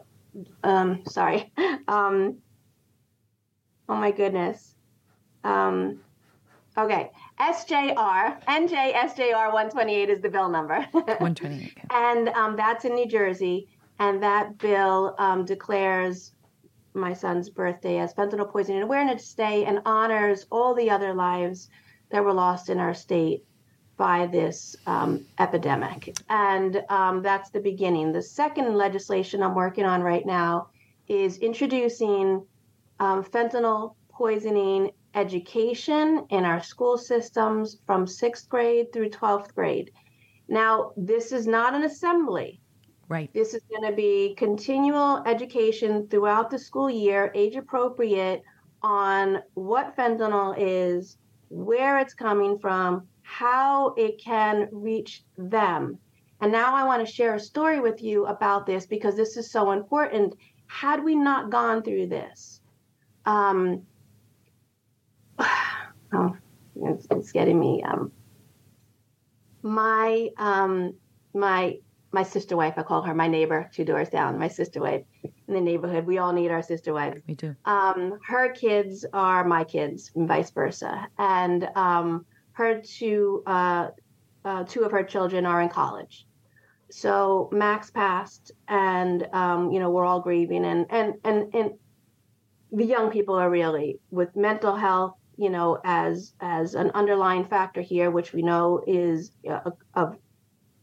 [0.63, 1.51] um, sorry.
[1.87, 2.37] Um,
[3.89, 4.75] oh my goodness.
[5.43, 5.99] Um,
[6.77, 7.11] Okay.
[7.39, 10.75] SJR, NJSJR 128 is the bill number.
[10.91, 11.77] 128.
[11.89, 13.67] and um, that's in New Jersey.
[13.99, 16.31] And that bill um, declares
[16.93, 21.69] my son's birthday as Fentanyl Poisoning Awareness Day and honors all the other lives
[22.09, 23.43] that were lost in our state
[23.97, 26.15] by this um, epidemic.
[26.29, 28.11] And um, that's the beginning.
[28.11, 30.69] The second legislation I'm working on right now
[31.07, 32.45] is introducing
[32.99, 39.91] um, fentanyl poisoning education in our school systems from sixth grade through 12th grade.
[40.47, 42.60] Now, this is not an assembly.
[43.11, 43.29] Right.
[43.33, 48.41] This is going to be continual education throughout the school year, age appropriate,
[48.81, 51.17] on what fentanyl is,
[51.49, 55.97] where it's coming from, how it can reach them.
[56.39, 59.51] And now I want to share a story with you about this because this is
[59.51, 60.35] so important.
[60.67, 62.61] Had we not gone through this,
[63.25, 63.81] um,
[65.37, 66.37] oh,
[66.77, 67.83] it's, it's getting me.
[67.83, 68.09] Um,
[69.63, 70.93] my um,
[71.33, 71.77] my
[72.11, 74.37] my sister wife, I call her my neighbor, two doors down.
[74.37, 76.05] My sister wife in the neighborhood.
[76.05, 77.17] We all need our sister wife.
[77.27, 77.55] Me too.
[77.65, 81.07] Um, her kids are my kids, and vice versa.
[81.17, 83.89] And um, her two uh,
[84.43, 86.25] uh, two of her children are in college.
[86.89, 91.71] So Max passed, and um, you know we're all grieving, and and and and
[92.71, 97.81] the young people are really with mental health you know, as as an underlying factor
[97.81, 100.15] here, which we know is uh, of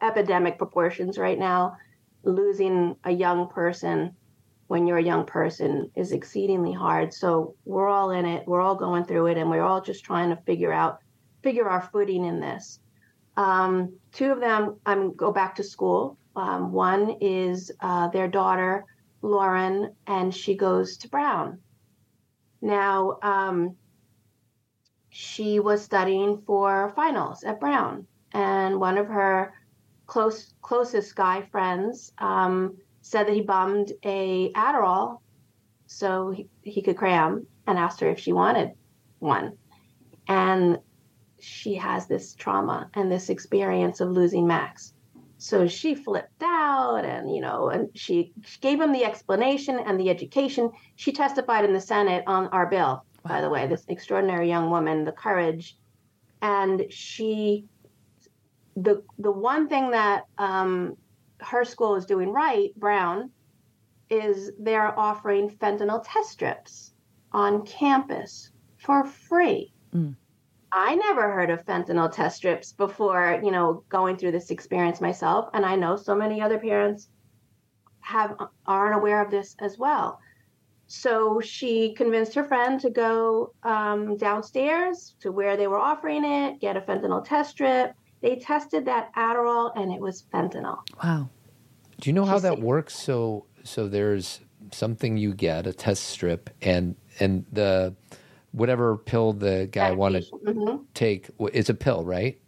[0.02, 1.76] epidemic proportions right now.
[2.24, 4.14] Losing a young person
[4.68, 7.12] when you're a young person is exceedingly hard.
[7.12, 8.46] So we're all in it.
[8.46, 10.98] We're all going through it, and we're all just trying to figure out
[11.42, 12.80] figure our footing in this.
[13.37, 16.18] Um, two of them, I'm go back to school.
[16.37, 18.84] Um, one is uh, their daughter,
[19.22, 21.58] Lauren, and she goes to Brown.
[22.61, 23.76] Now, um,
[25.08, 29.54] she was studying for finals at Brown, and one of her
[30.09, 35.21] close closest guy friends um, said that he bummed a Adderall
[35.87, 38.73] so he, he could cram, and asked her if she wanted
[39.21, 39.57] one,
[40.27, 40.79] and
[41.38, 44.92] she has this trauma and this experience of losing Max.
[45.38, 49.99] So she flipped out and, you know, and she, she gave him the explanation and
[49.99, 50.73] the education.
[50.97, 55.05] She testified in the Senate on our bill by the way, this extraordinary young woman,
[55.05, 55.77] the courage.
[56.40, 57.66] And she,
[58.83, 60.97] the, the one thing that um,
[61.41, 63.31] her school is doing right, Brown,
[64.11, 66.93] is they're offering fentanyl test strips
[67.33, 69.73] on campus for free.
[69.95, 70.14] Mm.
[70.71, 75.49] I never heard of fentanyl test strips before, you know, going through this experience myself.
[75.55, 77.09] And I know so many other parents
[78.01, 78.37] have
[78.67, 80.21] aren't aware of this as well.
[80.87, 86.61] So she convinced her friend to go um, downstairs to where they were offering it,
[86.61, 87.95] get a fentanyl test strip.
[88.20, 90.78] They tested that Adderall, and it was fentanyl.
[91.02, 91.31] Wow.
[92.00, 92.96] Do you know how that works?
[92.96, 94.40] So, so there's
[94.72, 97.94] something you get a test strip, and and the
[98.52, 100.83] whatever pill the guy wanted to mm-hmm.
[100.94, 102.38] take, it's a pill, right?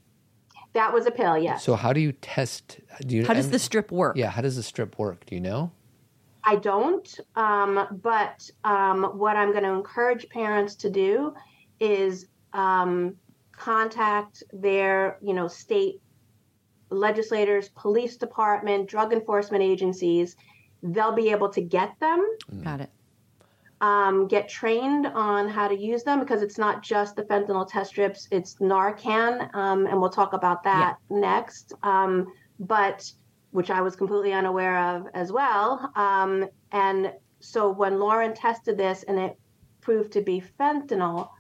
[0.73, 1.65] That was a pill, yes.
[1.65, 2.81] So how do you test?
[3.05, 3.27] Do you?
[3.27, 4.17] How does the strip work?
[4.17, 5.27] Yeah, how does the strip work?
[5.27, 5.73] Do you know?
[6.45, 11.35] I don't, um, but um, what I'm going to encourage parents to do
[11.81, 13.17] is um,
[13.61, 16.01] contact their, you know, state
[16.91, 20.37] legislators, police department, drug enforcement agencies.
[20.83, 22.27] They'll be able to get them.
[22.65, 22.91] Got it
[23.81, 27.91] um, get trained on how to use them because it's not just the fentanyl test
[27.91, 31.17] strips, it's Narcan, um, and we'll talk about that yeah.
[31.19, 31.73] next.
[31.83, 32.27] Um,
[32.59, 33.11] but
[33.53, 35.91] which I was completely unaware of as well.
[35.97, 39.37] Um, and so when Lauren tested this and it
[39.81, 41.31] proved to be fentanyl,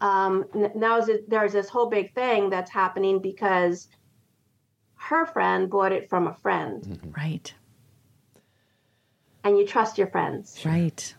[0.00, 3.88] um, now there's this whole big thing that's happening because
[4.94, 6.82] her friend bought it from a friend.
[6.82, 7.10] Mm-hmm.
[7.12, 7.54] Right.
[9.44, 10.60] And you trust your friends.
[10.64, 11.14] Right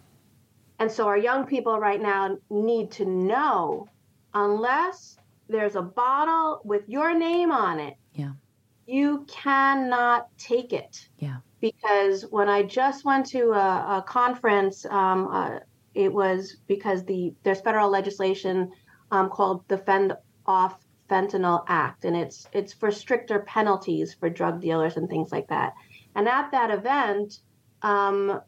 [0.82, 3.88] and so our young people right now need to know
[4.34, 5.16] unless
[5.48, 8.32] there's a bottle with your name on it, yeah.
[8.88, 11.08] you cannot take it.
[11.20, 11.38] Yeah.
[11.60, 15.60] Because when I just went to a, a conference, um, uh,
[15.94, 18.72] it was because the there's federal legislation
[19.12, 20.14] um, called the Fend
[20.46, 20.78] Off
[21.10, 25.74] Fentanyl Act, and it's it's for stricter penalties for drug dealers and things like that.
[26.16, 27.40] And at that event,
[27.82, 28.42] um,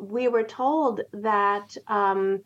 [0.00, 2.40] we were told that um,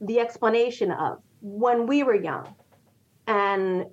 [0.00, 2.54] the explanation of when we were young
[3.26, 3.84] and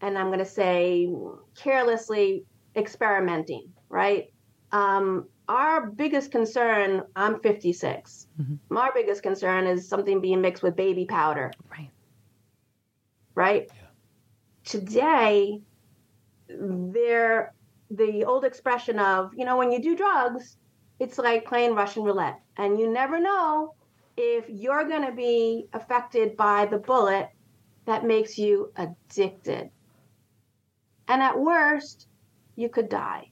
[0.00, 1.10] and i'm going to say
[1.54, 2.44] carelessly
[2.76, 4.32] experimenting right
[4.72, 8.76] um, our biggest concern i'm 56 mm-hmm.
[8.76, 11.90] our biggest concern is something being mixed with baby powder right
[13.34, 13.82] right yeah.
[14.64, 15.60] today
[16.48, 17.54] there
[17.90, 20.56] the old expression of you know when you do drugs
[20.98, 22.40] it's like playing Russian roulette.
[22.56, 23.74] And you never know
[24.16, 27.28] if you're going to be affected by the bullet
[27.84, 29.70] that makes you addicted.
[31.08, 32.08] And at worst,
[32.56, 33.30] you could die.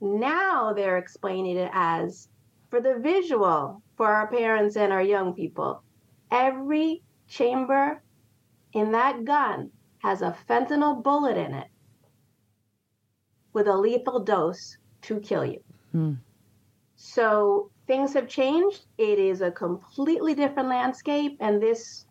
[0.00, 2.28] Now they're explaining it as
[2.70, 5.82] for the visual for our parents and our young people.
[6.30, 8.02] Every chamber
[8.72, 11.68] in that gun has a fentanyl bullet in it
[13.52, 15.60] with a lethal dose to kill you.
[15.92, 16.14] Hmm.
[16.96, 18.86] So things have changed.
[18.98, 22.04] It is a completely different landscape, and this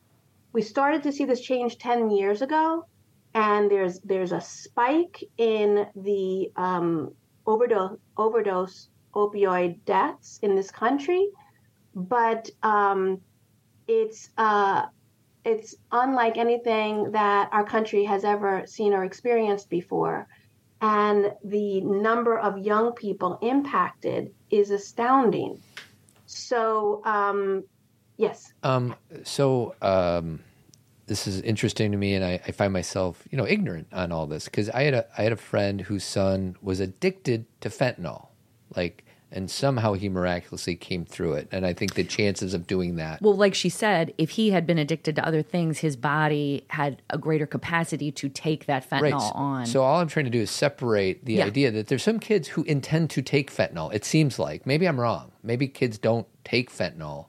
[0.53, 2.85] we started to see this change ten years ago.
[3.33, 7.13] And there's there's a spike in the um,
[7.47, 11.29] overdose overdose opioid deaths in this country,
[11.95, 13.19] but um,
[13.87, 14.85] it's uh,
[15.45, 20.27] it's unlike anything that our country has ever seen or experienced before
[20.81, 25.61] and the number of young people impacted is astounding.
[26.25, 27.63] So, um,
[28.17, 28.53] yes.
[28.63, 30.43] Um, so, um,
[31.07, 34.27] this is interesting to me, and I, I, find myself, you know, ignorant on all
[34.27, 38.27] this because I had a I had a friend whose son was addicted to fentanyl,
[38.75, 41.49] like and somehow he miraculously came through it.
[41.51, 43.21] And I think the chances of doing that.
[43.21, 47.01] Well, like she said, if he had been addicted to other things, his body had
[47.09, 49.31] a greater capacity to take that fentanyl right.
[49.35, 49.65] on.
[49.65, 51.45] So all I'm trying to do is separate the yeah.
[51.45, 53.93] idea that there's some kids who intend to take fentanyl.
[53.93, 55.31] It seems like maybe I'm wrong.
[55.43, 57.25] Maybe kids don't take fentanyl.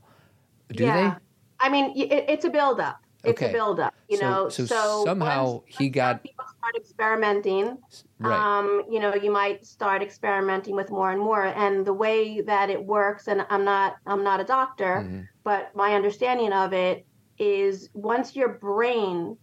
[0.68, 1.14] Do yeah.
[1.14, 1.66] they?
[1.66, 3.00] I mean, it, it's a buildup.
[3.24, 3.50] It's okay.
[3.50, 4.48] a buildup, you so, know.
[4.48, 7.76] So, so somehow once, he got people start experimenting.
[8.20, 8.59] Right.
[8.59, 11.46] Um, you know, you might start experimenting with more and more.
[11.46, 15.22] And the way that it works, and I'm not I'm not a doctor, mm-hmm.
[15.42, 17.07] but my understanding of it
[17.38, 19.37] is once your brain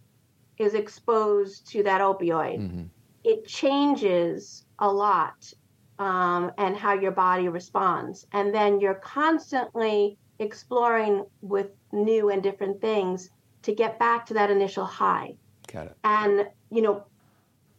[0.58, 2.84] is exposed to that opioid, mm-hmm.
[3.24, 5.52] it changes a lot
[5.98, 8.26] um, and how your body responds.
[8.32, 13.30] And then you're constantly exploring with new and different things
[13.66, 15.34] to get back to that initial high.
[15.72, 15.96] Got it.
[16.02, 17.04] And, you know,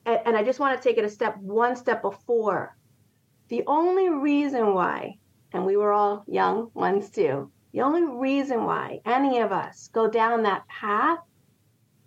[0.05, 2.77] and, and I just want to take it a step, one step before.
[3.47, 5.17] The only reason why,
[5.53, 10.09] and we were all young ones too, The only reason why any of us go
[10.09, 11.19] down that path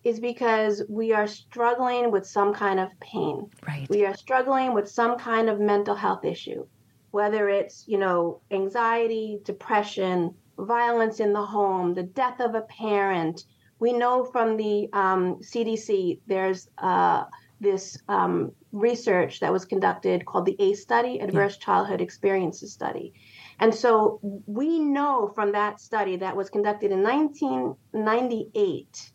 [0.03, 3.49] is because we are struggling with some kind of pain.
[3.65, 3.89] Right.
[3.89, 6.67] We are struggling with some kind of mental health issue,
[7.13, 13.45] whether it's, you know, anxiety, depression, violence in the home, the death of a parent.
[13.81, 17.25] We know from the um, CDC there's uh,
[17.61, 21.65] this um, research that was conducted called the ACE study, Adverse yeah.
[21.65, 23.13] Childhood Experiences Study.
[23.59, 29.13] And so we know from that study that was conducted in 1998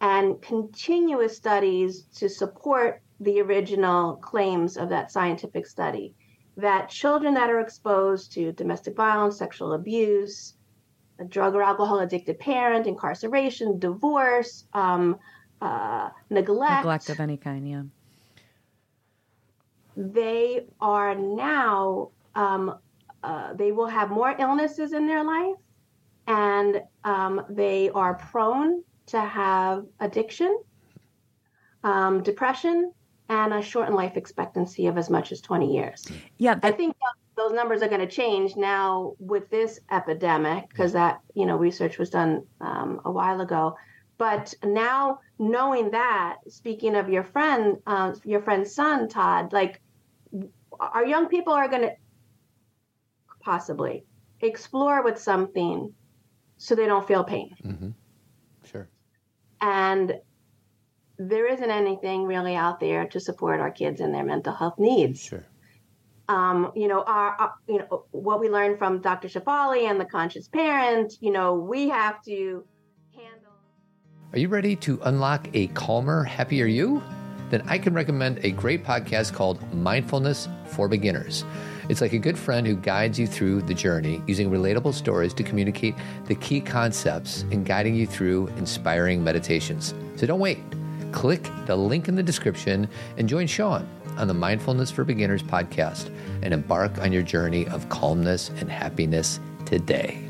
[0.00, 6.14] and continuous studies to support the original claims of that scientific study
[6.56, 10.54] that children that are exposed to domestic violence, sexual abuse,
[11.22, 15.18] a drug or alcohol addicted parent, incarceration, divorce, um,
[15.60, 17.82] uh, neglect, neglect of any kind, yeah,
[19.96, 22.74] they are now um,
[23.22, 25.54] uh, they will have more illnesses in their life,
[26.26, 30.58] and um, they are prone to have addiction,
[31.84, 32.92] um, depression,
[33.28, 36.04] and a shortened life expectancy of as much as 20 years.
[36.38, 36.96] Yeah, that- I think
[37.36, 41.98] those numbers are going to change now with this epidemic because that you know research
[41.98, 43.76] was done um, a while ago.
[44.18, 49.80] But now knowing that, speaking of your friend, uh, your friend's son, Todd, like
[50.78, 51.92] our young people are going to
[53.40, 54.04] possibly
[54.40, 55.92] explore with something
[56.58, 57.56] so they don't feel pain.
[57.64, 57.90] Mm-hmm.
[58.64, 58.88] Sure.
[59.60, 60.14] And
[61.18, 65.20] there isn't anything really out there to support our kids in their mental health needs.
[65.20, 65.44] Sure.
[66.28, 69.28] Um, you know, our, our, you know what we learned from Dr.
[69.28, 71.14] Shefali and the conscious parent.
[71.20, 72.64] You know, we have to
[73.14, 73.52] handle.
[74.32, 77.02] Are you ready to unlock a calmer, happier you?
[77.50, 81.44] Then I can recommend a great podcast called Mindfulness for Beginners.
[81.90, 85.42] It's like a good friend who guides you through the journey using relatable stories to
[85.42, 89.92] communicate the key concepts and guiding you through inspiring meditations.
[90.16, 90.60] So don't wait.
[91.10, 96.14] Click the link in the description and join Sean on the Mindfulness for Beginners podcast
[96.42, 100.28] and embark on your journey of calmness and happiness today.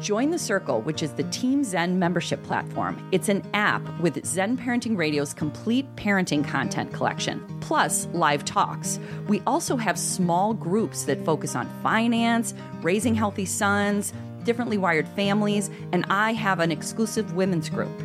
[0.00, 3.08] Join the Circle, which is the Team Zen membership platform.
[3.10, 9.00] It's an app with Zen Parenting Radio's complete parenting content collection, plus live talks.
[9.28, 14.12] We also have small groups that focus on finance, raising healthy sons,
[14.44, 17.98] differently wired families, and I have an exclusive women's group.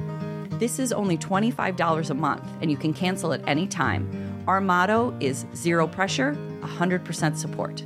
[0.51, 4.28] This is only $25 a month, and you can cancel at any time.
[4.49, 7.83] Our motto is zero pressure, 100% support.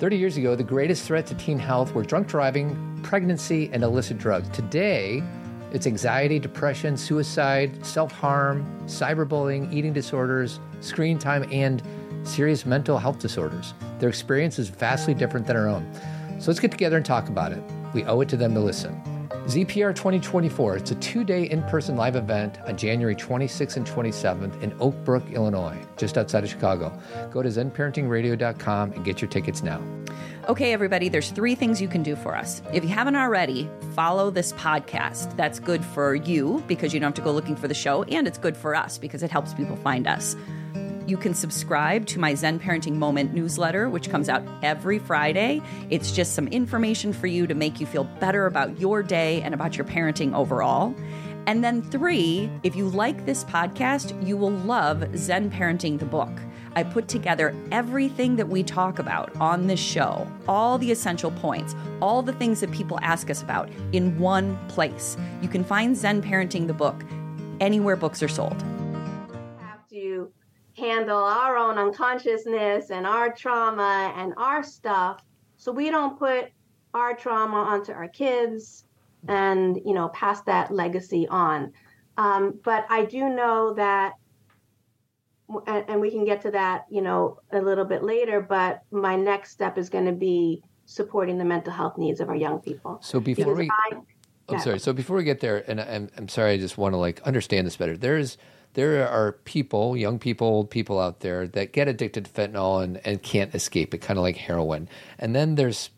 [0.00, 4.18] 30 years ago, the greatest threat to teen health were drunk driving, pregnancy, and illicit
[4.18, 4.48] drugs.
[4.48, 5.22] Today,
[5.72, 11.80] it's anxiety, depression, suicide, self harm, cyberbullying, eating disorders, screen time, and
[12.24, 13.74] serious mental health disorders.
[14.00, 15.88] Their experience is vastly different than our own.
[16.40, 17.62] So let's get together and talk about it.
[17.92, 19.13] We owe it to them to listen.
[19.42, 24.62] ZPR 2024, it's a two day in person live event on January 26th and 27th
[24.62, 26.98] in Oak Brook, Illinois, just outside of Chicago.
[27.30, 29.82] Go to zenparentingradio.com and get your tickets now.
[30.48, 32.62] Okay, everybody, there's three things you can do for us.
[32.72, 35.36] If you haven't already, follow this podcast.
[35.36, 38.26] That's good for you because you don't have to go looking for the show, and
[38.26, 40.36] it's good for us because it helps people find us.
[41.06, 45.60] You can subscribe to my Zen Parenting Moment newsletter, which comes out every Friday.
[45.90, 49.52] It's just some information for you to make you feel better about your day and
[49.52, 50.94] about your parenting overall.
[51.46, 56.30] And then, three, if you like this podcast, you will love Zen Parenting the book.
[56.74, 61.76] I put together everything that we talk about on this show, all the essential points,
[62.00, 65.18] all the things that people ask us about in one place.
[65.42, 67.04] You can find Zen Parenting the book
[67.60, 68.64] anywhere books are sold
[70.84, 75.24] handle our own unconsciousness and our trauma and our stuff.
[75.56, 76.50] So we don't put
[76.92, 78.84] our trauma onto our kids
[79.26, 81.72] and you know pass that legacy on.
[82.16, 84.12] Um, but i do know that
[85.66, 89.16] and, and, we can get to that you know a little bit later but my
[89.16, 92.98] next step is going to be supporting the mental health needs of our young people.
[93.02, 94.04] So before because we I, i'm
[94.50, 94.58] yeah.
[94.58, 94.78] sorry.
[94.78, 97.66] So before we get there and I'm, I'm sorry i just want to like understand
[97.66, 97.96] this better.
[97.96, 98.36] There's
[98.74, 103.00] there are people, young people, old people out there that get addicted to fentanyl and,
[103.04, 104.88] and can't escape it, kind of like heroin.
[105.18, 105.90] And then there's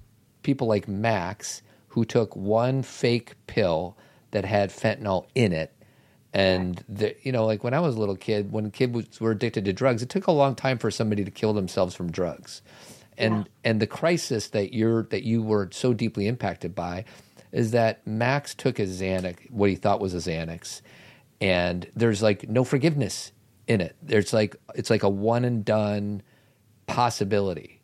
[0.42, 3.96] people like Max who took one fake pill
[4.30, 5.72] that had fentanyl in it.
[6.32, 9.64] And the, you know, like when I was a little kid, when kids were addicted
[9.64, 12.60] to drugs, it took a long time for somebody to kill themselves from drugs.
[13.16, 13.70] And yeah.
[13.70, 17.06] and the crisis that you're that you were so deeply impacted by
[17.52, 20.82] is that Max took his Xanax, what he thought was a Xanax,
[21.40, 23.32] and there's like no forgiveness
[23.66, 23.96] in it.
[24.02, 26.22] There's like it's like a one and done
[26.86, 27.80] possibility,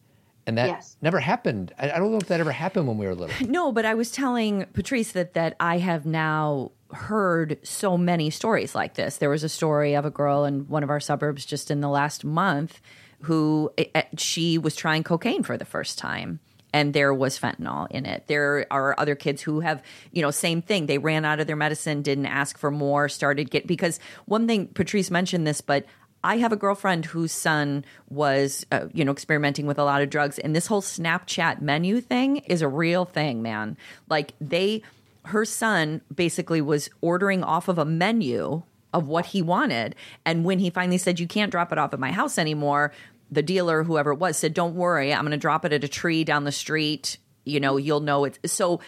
[0.47, 0.97] And that Yes.
[1.03, 1.73] never happened.
[1.79, 3.47] I, I don't know if that ever happened when we were little.
[3.49, 8.75] No, but I was telling Patrice that that I have now heard so many stories
[8.75, 9.17] like this.
[9.17, 11.89] There was a story of a girl in one of our suburbs just in the
[11.89, 12.81] last month
[13.23, 16.41] who eh, eh, she was trying cocaine for the first time
[16.73, 18.25] and there was fentanyl in it.
[18.27, 20.87] There are other kids who have, you know, same thing.
[20.87, 24.69] They ran out of their medicine, didn't ask for more, started get because one thing
[24.69, 25.85] Patrice mentioned this, but
[26.25, 30.11] I have a girlfriend whose son was, uh, you know, experimenting with a lot of
[30.11, 33.77] drugs, and this whole Snapchat menu thing is a real thing, man.
[34.09, 34.83] Like they,
[35.25, 38.63] her son basically was ordering off of a menu
[38.95, 41.99] of what he wanted, and when he finally said, "You can't drop it off at
[41.99, 42.93] my house anymore,"
[43.33, 45.89] the dealer, whoever it was, said, "Don't worry, I'm going to drop it at a
[45.89, 47.19] tree down the street.
[47.45, 48.81] You know, you'll know it." So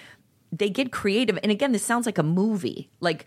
[0.52, 3.26] they get creative, and again, this sounds like a movie, like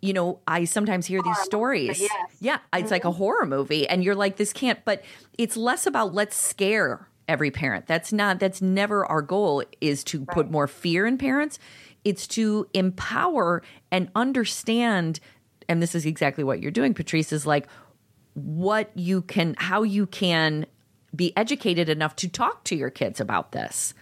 [0.00, 2.00] you know, I sometimes hear these stories.
[2.00, 2.10] yes.
[2.40, 3.18] Yeah, it's like a mm-hmm.
[3.18, 4.84] horror movie, and you're like, this can't.
[4.84, 5.02] But
[5.36, 7.86] it's less about let's scare every parent.
[7.86, 8.38] That's not.
[8.38, 9.64] That's never our goal.
[9.80, 11.58] Is to put more fear in parents.
[12.04, 15.20] It's to empower and understand.
[15.68, 17.32] And this is exactly what you're doing, Patrice.
[17.32, 17.66] Is like
[18.44, 20.66] what you can, how you can
[21.14, 23.94] be educated enough to talk to your kids about this.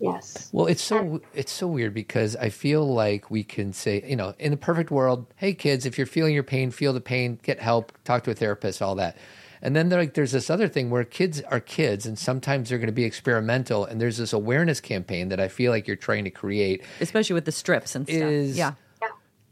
[0.00, 0.50] Yes.
[0.52, 4.34] Well, it's so it's so weird because I feel like we can say, you know,
[4.38, 7.60] in the perfect world, hey kids, if you're feeling your pain, feel the pain, get
[7.60, 9.16] help, talk to a therapist, all that.
[9.62, 12.88] And then like there's this other thing where kids are kids, and sometimes they're going
[12.88, 13.86] to be experimental.
[13.86, 16.84] And there's this awareness campaign that I feel like you're trying to create.
[17.00, 18.20] especially with the strips and stuff.
[18.20, 18.74] Is- yeah.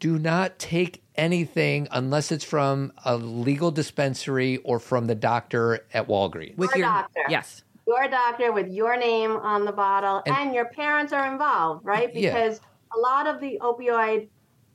[0.05, 6.09] Do not take anything unless it's from a legal dispensary or from the doctor at
[6.09, 6.59] Walgreens.
[6.59, 7.23] With Your your doctor.
[7.31, 7.65] yes.
[7.87, 12.15] your doctor with your name on the bottle And- and, your parents are involved right
[12.15, 12.35] Yeah.
[12.35, 12.61] because
[12.95, 14.29] a lot of the opioid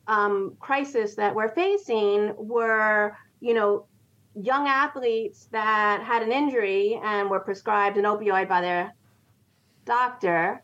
[0.07, 3.85] um, crisis that we're facing were you know
[4.33, 8.95] young athletes that had an injury and were prescribed an opioid by their
[9.85, 10.63] doctor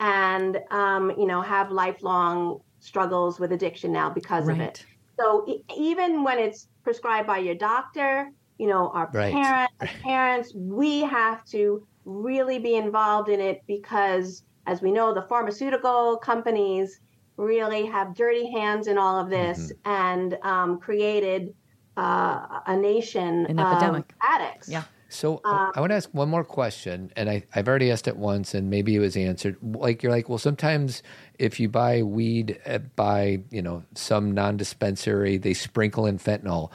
[0.00, 4.84] and um, you know have lifelong struggles with addiction now because of it
[5.18, 8.28] so e- even when it's prescribed by your doctor,
[8.58, 9.32] you know, our Right.
[9.32, 15.12] parents, as parents, we have to really be involved in it because, as we know,
[15.14, 16.98] the pharmaceutical companies
[17.36, 21.54] really have dirty hands in all of this and um, created
[21.96, 24.12] uh, a nation An of epidemic.
[24.22, 24.68] addicts.
[24.68, 24.84] Yeah.
[25.12, 28.08] So uh, um, I want to ask one more question, and I, I've already asked
[28.08, 29.56] it once, and maybe it was answered.
[29.62, 31.02] Like you're like, well, sometimes
[31.38, 36.70] if you buy weed uh, at, by you know some non-dispensary, they sprinkle in fentanyl.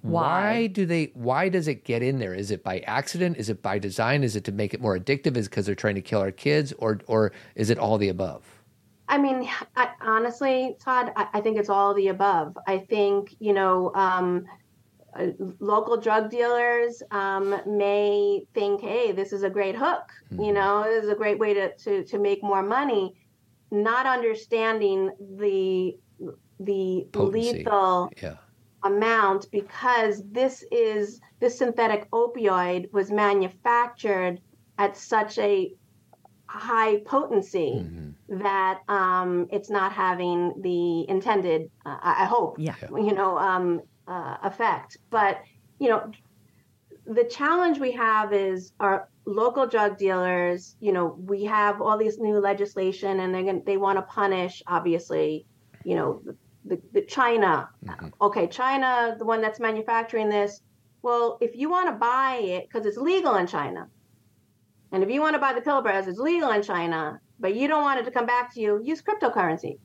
[0.00, 0.66] Why?
[0.66, 1.12] do they?
[1.14, 2.34] Why does it get in there?
[2.34, 3.36] Is it by accident?
[3.36, 4.24] Is it by design?
[4.24, 5.36] Is it to make it more addictive?
[5.36, 8.42] Is because they're trying to kill our kids, or or is it all the above?
[9.08, 12.56] I mean, I, honestly, Todd, I, I think it's all the above.
[12.66, 14.46] I think, you know, um,
[15.18, 15.26] uh,
[15.60, 20.02] local drug dealers um, may think, hey, this is a great hook.
[20.38, 23.12] You know, this is a great way to, to, to make more money,
[23.70, 25.94] not understanding the
[26.60, 27.64] the Potency.
[27.64, 28.36] lethal Yeah,
[28.84, 34.40] amount because this is this synthetic opioid was manufactured
[34.78, 35.70] at such a
[36.48, 37.86] high potency
[38.28, 42.74] that um, it's not having the intended uh, I I hope Yeah.
[42.90, 44.98] you know um, uh, effect.
[45.10, 45.42] But
[45.78, 46.10] you know
[47.06, 52.18] the challenge we have is our local drug dealers you know we have all these
[52.18, 55.46] new legislation and they're going they want to punish obviously
[55.84, 57.68] you know the, the, the china.
[58.20, 60.60] Okay china the one that's manufacturing this.
[61.02, 63.88] Well if you want to buy it because it's legal in china
[64.92, 67.68] and if you want to buy the pill breads it's legal in china but you
[67.68, 69.78] don't want it to come back to you use cryptocurrency.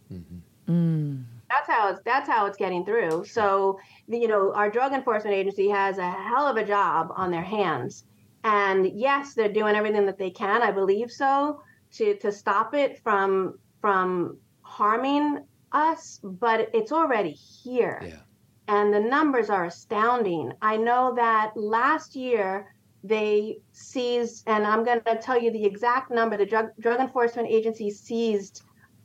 [0.68, 1.24] Mm.
[1.50, 3.26] That's how it's that's how it's getting through.
[3.26, 7.44] So you know, our drug enforcement agency has a hell of a job on their
[7.44, 8.06] hands.
[8.44, 11.62] And yes, they're doing everything that they can, I believe so,
[11.94, 18.02] to to stop it from from harming us, but it's already here.
[18.06, 18.20] yeah.
[18.68, 20.54] And the numbers are astounding.
[20.62, 22.68] I know that last year
[23.04, 26.38] they seized, and I'm going to tell you the exact number.
[26.38, 28.62] The Drug, Drug Enforcement Agency seized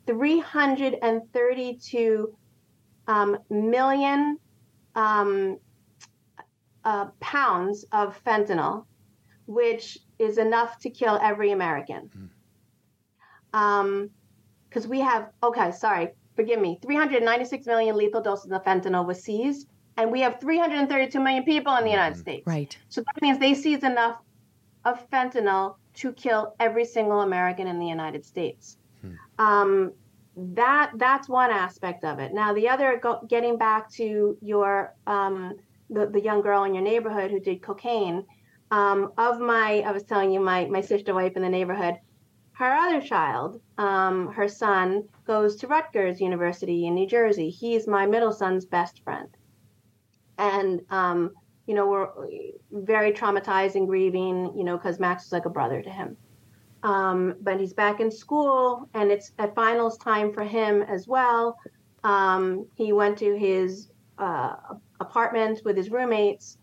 [0.07, 2.37] 332
[3.07, 4.39] um, million
[4.95, 5.59] um,
[6.85, 8.87] uh, pounds of fentanyl,
[9.47, 12.31] which is enough to kill every American.
[13.51, 19.69] Because we have, okay, sorry, forgive me, 396 million lethal doses of fentanyl was seized,
[19.97, 22.47] and we have 332 million people in the United States.
[22.47, 22.77] Right.
[22.89, 24.19] So that means they seized enough
[24.85, 28.77] of fentanyl to kill every single American in the United States.
[29.39, 29.93] Um,
[30.37, 32.33] that that's one aspect of it.
[32.35, 35.55] Now the other, getting back to your um,
[35.91, 38.25] the the young girl in your neighborhood who did cocaine.
[38.71, 41.95] um, of my, I was telling you, my my sister wife in the neighborhood,
[42.53, 47.51] her other child, um, her son, goes to Rutgers University in New Jersey.
[47.51, 49.29] He's my middle son's best friend,
[50.39, 51.31] and um,
[51.67, 52.09] you know we're
[52.73, 56.17] very traumatized and grieving, you know, because Max was like a brother to him.
[56.85, 61.59] Um, but he's back in school, and it's at finals time for him as well.
[62.05, 64.57] Um, he went to his uh,
[65.01, 66.59] apartment with his roommates.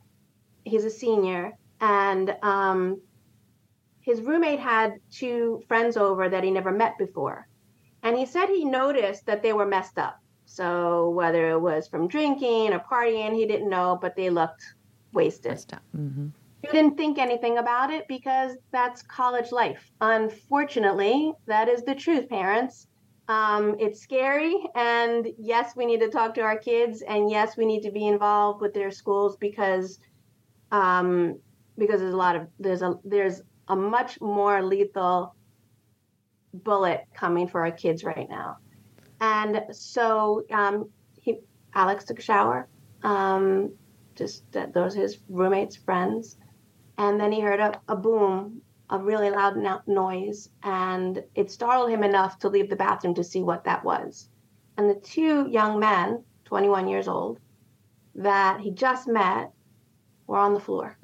[0.63, 3.01] He's a senior, and um,
[4.01, 7.47] his roommate had two friends over that he never met before.
[8.03, 10.19] And he said he noticed that they were messed up.
[10.45, 14.63] So whether it was from drinking or partying, he didn't know, but they looked
[15.13, 15.65] wasted.
[15.97, 16.27] Mm-hmm.
[16.61, 19.91] He didn't think anything about it because that's college life.
[19.99, 22.87] Unfortunately, that is the truth, parents.
[23.27, 27.65] Um, it's scary, and yes, we need to talk to our kids, and yes, we
[27.65, 29.99] need to be involved with their schools because
[30.71, 31.39] um,
[31.77, 35.35] because there's a lot of there's a there's a much more lethal
[36.53, 38.57] bullet coming for our kids right now,
[39.21, 41.37] and so um, he
[41.73, 42.67] Alex took a shower,
[43.03, 43.73] um,
[44.15, 44.43] just
[44.73, 46.37] those his roommates friends,
[47.01, 51.89] and then he heard a, a boom a really loud no- noise, and it startled
[51.89, 54.29] him enough to leave the bathroom to see what that was.
[54.77, 57.39] And the two young men, 21 years old,
[58.15, 59.51] that he just met
[60.27, 60.97] were on the floor.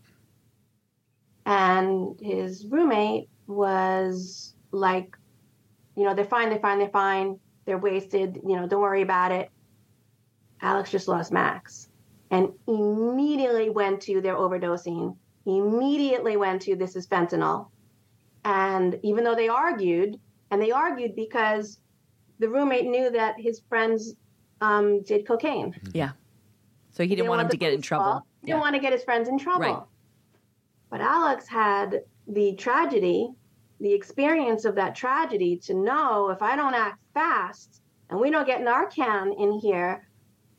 [1.45, 5.18] And his roommate was like,
[5.95, 9.32] you know, they're fine, they're fine, they're fine, they're wasted, you know, don't worry about
[9.32, 9.50] it.
[10.62, 11.88] Alex just lost Max
[12.30, 15.16] and immediately went to their overdosing.
[15.48, 17.70] He immediately went to this is fentanyl.
[18.43, 20.20] And even though they argued,
[20.52, 21.80] and they argued because
[22.39, 24.16] the roommate knew that his friends
[24.60, 25.72] um, did cocaine.
[25.72, 25.91] Mm-hmm.
[25.93, 26.12] Yeah.
[26.91, 28.28] So he didn't, didn't want him to get in trouble.
[28.41, 29.60] He didn't want to get his friends in trouble.
[29.60, 29.84] Right.
[30.89, 33.30] But Alex had the tragedy,
[33.80, 38.45] the experience of that tragedy to know if I don't act fast and we don't
[38.45, 40.10] get Narcan in here,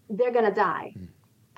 [0.09, 0.95] they're going to die.
[0.99, 1.09] Mm.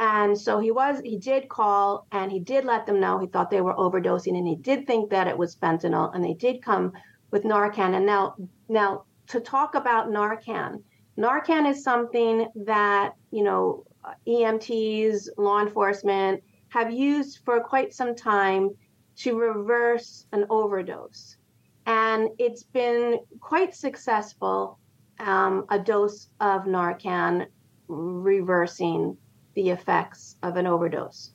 [0.00, 3.50] And so he was, he did call and he did let them know he thought
[3.50, 6.92] they were overdosing and he did think that it was fentanyl and they did come
[7.30, 7.94] with Narcan.
[7.94, 8.34] And now,
[8.70, 10.82] now to talk about Narcan,
[11.18, 13.84] Narcan is something that, you know,
[14.26, 18.70] EMTs, law enforcement have used for quite some time
[19.16, 21.36] to reverse an overdose.
[21.84, 24.78] And it's been quite successful,
[25.18, 27.48] um, a dose of Narcan
[27.86, 29.18] reversing
[29.54, 31.32] the effects of an overdose.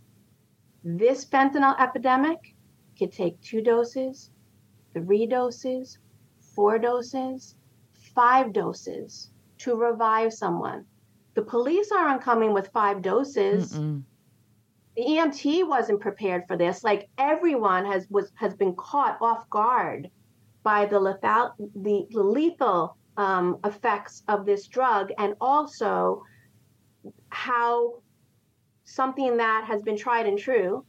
[0.84, 2.56] This fentanyl epidemic
[2.98, 4.30] could take two doses,
[4.94, 5.98] three doses,
[6.56, 7.56] four doses,
[8.16, 10.86] five doses to revive someone.
[11.34, 13.74] The police aren't coming with five doses.
[13.74, 14.04] Mm-mm.
[14.96, 16.84] The EMT wasn't prepared for this.
[16.84, 20.10] Like everyone has was has been caught off guard
[20.64, 26.24] by the lethal the, the lethal um, effects of this drug, and also
[27.30, 28.02] how
[28.86, 30.86] something that has been tried and true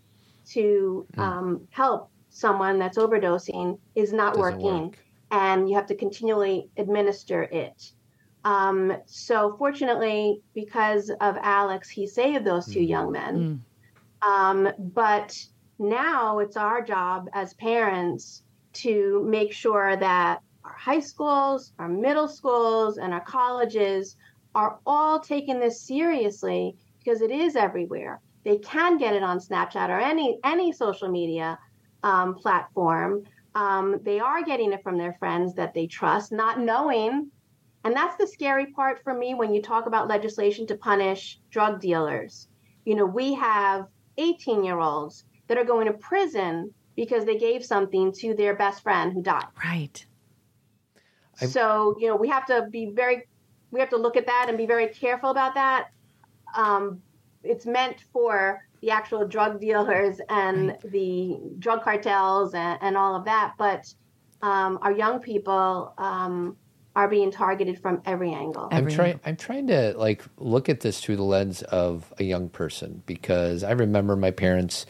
[0.51, 1.19] to mm.
[1.19, 4.99] um, help someone that's overdosing is not working, work.
[5.31, 7.93] and you have to continually administer it.
[8.45, 12.89] Um, so, fortunately, because of Alex, he saved those two mm.
[12.89, 13.63] young men.
[14.23, 14.29] Mm.
[14.29, 15.37] Um, but
[15.79, 18.43] now it's our job as parents
[18.75, 24.17] to make sure that our high schools, our middle schools, and our colleges
[24.55, 26.77] are all taking this seriously
[27.07, 28.21] because it is everywhere.
[28.45, 31.59] They can get it on Snapchat or any any social media
[32.03, 33.25] um, platform.
[33.55, 37.31] Um, they are getting it from their friends that they trust, not knowing.
[37.85, 41.81] And that's the scary part for me when you talk about legislation to punish drug
[41.81, 42.49] dealers.
[42.85, 43.87] You know, we have
[44.19, 48.83] 18 year olds that are going to prison because they gave something to their best
[48.83, 49.47] friend who died.
[49.65, 50.05] Right.
[51.37, 53.29] So, you know, we have to be very,
[53.71, 55.91] we have to look at that and be very careful about that
[56.57, 57.01] um,
[57.43, 60.93] it's meant for the actual drug dealers and right.
[60.93, 63.55] the drug cartels and, and, all of that.
[63.57, 63.93] But
[64.43, 66.57] um, our young people um,
[66.95, 68.69] are being targeted from every angle.
[68.71, 69.21] I'm trying.
[69.25, 73.63] I'm trying to like look at this through the lens of a young person because
[73.63, 74.87] I remember my parents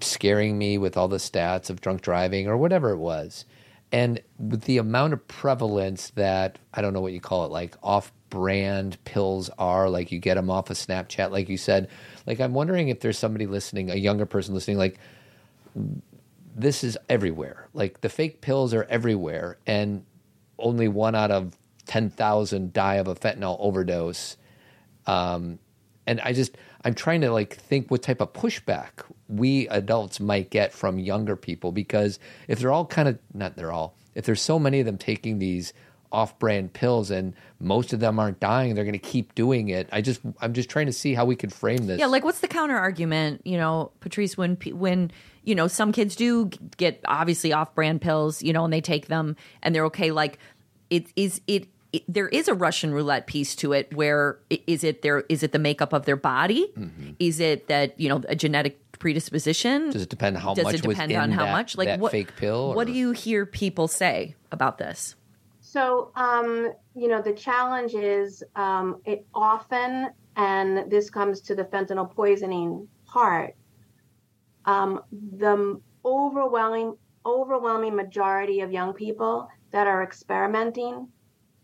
[0.00, 3.44] scaring me with all the stats of drunk driving or whatever it was.
[3.92, 7.76] And with the amount of prevalence that I don't know what you call it, like
[7.82, 11.88] off brand pills are, like you get them off of Snapchat, like you said.
[12.26, 14.98] Like I'm wondering if there's somebody listening, a younger person listening, like
[16.54, 17.68] this is everywhere.
[17.74, 20.04] Like the fake pills are everywhere, and
[20.58, 21.56] only one out of
[21.86, 24.36] ten thousand die of a fentanyl overdose.
[25.06, 25.58] Um,
[26.06, 28.90] and I just I'm trying to like think what type of pushback
[29.28, 33.72] we adults might get from younger people because if they're all kind of not they're
[33.72, 35.72] all if there's so many of them taking these
[36.14, 40.00] off-brand pills and most of them aren't dying they're going to keep doing it i
[40.00, 42.48] just i'm just trying to see how we could frame this Yeah, like what's the
[42.48, 43.42] counter argument?
[43.44, 45.10] You know, Patrice, when when
[45.42, 49.36] you know some kids do get obviously off-brand pills, you know, and they take them
[49.62, 50.10] and they're okay.
[50.10, 50.38] Like,
[50.90, 51.66] it is it.
[51.92, 53.94] it there is a Russian roulette piece to it.
[53.94, 55.24] Where is it there?
[55.28, 56.66] Is it the makeup of their body?
[56.76, 57.10] Mm-hmm.
[57.18, 59.90] Is it that you know a genetic predisposition?
[59.90, 61.76] does it depend how Does much it depend on how that, much?
[61.76, 65.16] Like what fake pill What or- do you hear people say about this?
[65.74, 71.64] So, um, you know, the challenge is um, it often, and this comes to the
[71.64, 73.56] fentanyl poisoning part,
[74.66, 75.00] um,
[75.36, 76.96] the overwhelming,
[77.26, 81.08] overwhelming majority of young people that are experimenting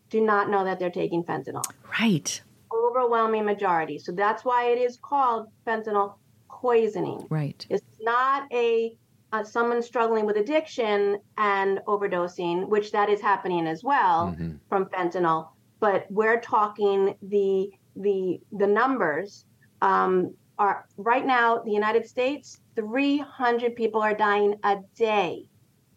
[0.08, 1.62] do not know that they're taking fentanyl.
[2.00, 2.42] Right,
[2.74, 4.00] Overwhelming majority.
[4.00, 6.14] So that's why it is called fentanyl
[6.50, 7.28] poisoning.
[7.30, 7.64] right.
[7.70, 8.96] It's not a
[9.32, 14.58] uh, someone struggling with addiction and overdosing, which that is happening as well Mhm.
[14.68, 15.48] from fentanyl.
[15.80, 19.44] But we're talking the the the numbers
[19.82, 21.58] um, are right now.
[21.58, 25.46] The United States, 300 people are dying a day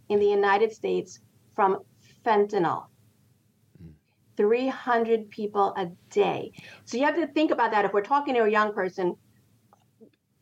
[0.10, 1.20] in the United States
[1.56, 1.80] from
[2.26, 2.86] fentanyl.
[4.36, 6.52] 300 people a day.
[6.86, 7.86] So you have to think about that.
[7.86, 9.16] If we're talking to a young person,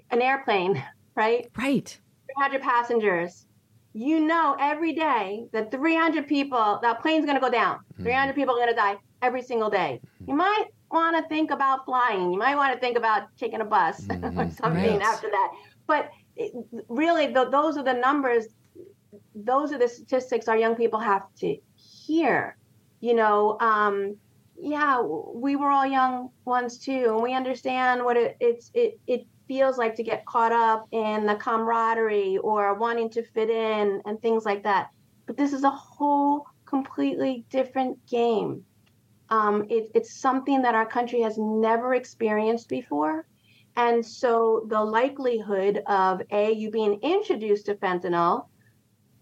[0.09, 0.81] an airplane,
[1.15, 1.47] right?
[1.57, 1.99] Right.
[2.35, 3.45] 300 passengers.
[3.93, 7.79] You know every day that 300 people, that plane's going to go down.
[8.03, 10.01] 300 people are going to die every single day.
[10.27, 12.31] You might want to think about flying.
[12.31, 14.05] You might want to think about taking a bus
[14.37, 14.53] or Mhm.
[14.53, 15.01] something Right.
[15.01, 15.49] after that.
[15.87, 16.53] But it,
[16.89, 18.47] really, th those are the numbers.
[19.35, 21.57] Those are the statistics our young people have to
[22.05, 22.57] hear.
[23.01, 24.19] You know, um,
[24.55, 29.21] yeah, we were all young ones too, and we understand what it, it's it it
[29.51, 34.21] feels like to get caught up in the camaraderie or wanting to fit in and
[34.21, 34.91] things like that.
[35.25, 38.63] But this is a whole completely different game.
[39.29, 43.27] Um, it, it's something that our country has never experienced before.
[43.75, 48.45] And so the likelihood of A, you being introduced to fentanyl,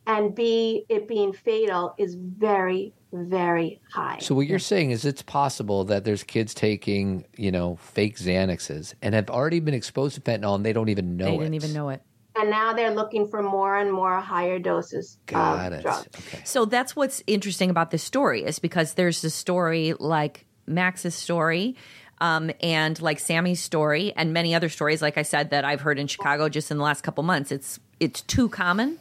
[0.05, 4.17] and B, it being fatal is very, very high.
[4.19, 8.93] So what you're saying is it's possible that there's kids taking, you know, fake Xanaxes
[9.01, 11.37] and have already been exposed to fentanyl and they don't even know they it.
[11.37, 12.01] They didn't even know it.
[12.39, 15.81] and now they're looking for more and more higher doses Got of it.
[15.81, 16.07] drugs.
[16.27, 16.41] Okay.
[16.45, 21.75] So that's what's interesting about this story is because there's a story like Max's story.
[22.21, 25.97] Um, and like Sammy's story and many other stories, like I said, that I've heard
[25.97, 28.99] in Chicago just in the last couple months, it's it's too common.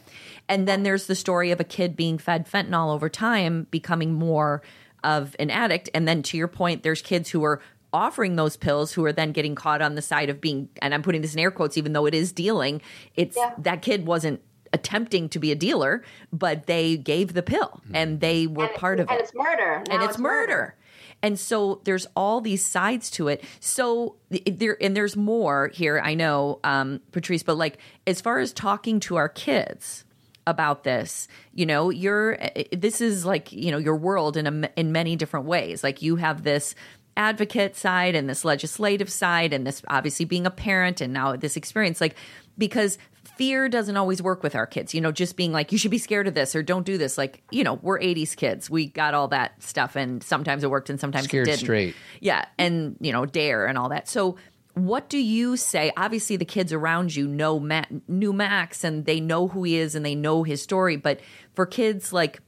[0.49, 4.61] And then there's the story of a kid being fed fentanyl over time, becoming more
[5.03, 5.89] of an addict.
[5.93, 7.61] And then to your point, there's kids who are
[7.93, 11.01] offering those pills who are then getting caught on the side of being, and I'm
[11.03, 12.81] putting this in air quotes, even though it is dealing.
[13.15, 13.53] It's Yeah.
[13.59, 14.41] that kid wasn't
[14.73, 18.99] attempting to be a dealer, but they gave the pill and they were And- part
[18.99, 19.13] of and it.
[19.19, 19.83] And it's murder.
[19.87, 20.75] Now and it's, murder.
[21.23, 23.43] And so there's all these sides to it.
[23.59, 25.99] So there and there's more here.
[26.03, 30.05] I know, um, Patrice, but like as far as talking to our kids
[30.47, 32.37] about this, you know, you're
[32.71, 35.83] this is like you know your world in a, in many different ways.
[35.83, 36.75] Like you have this
[37.17, 41.57] advocate side and this legislative side and this obviously being a parent and now this
[41.57, 41.99] experience.
[41.99, 42.15] Like
[42.57, 42.97] because
[43.37, 44.93] fear doesn't always work with our kids.
[44.93, 47.17] You know just being like you should be scared of this or don't do this.
[47.17, 48.69] Like you know we're 80s kids.
[48.69, 51.63] We got all that stuff and sometimes it worked and sometimes Scared it didn't.
[51.65, 51.95] straight.
[52.21, 54.07] yeah and you know dare and all that.
[54.07, 54.37] So
[54.85, 55.91] what do you say?
[55.97, 59.95] Obviously the kids around you know Matt, knew max and they know who he is
[59.95, 61.19] and they know his story but
[61.53, 62.39] for kids like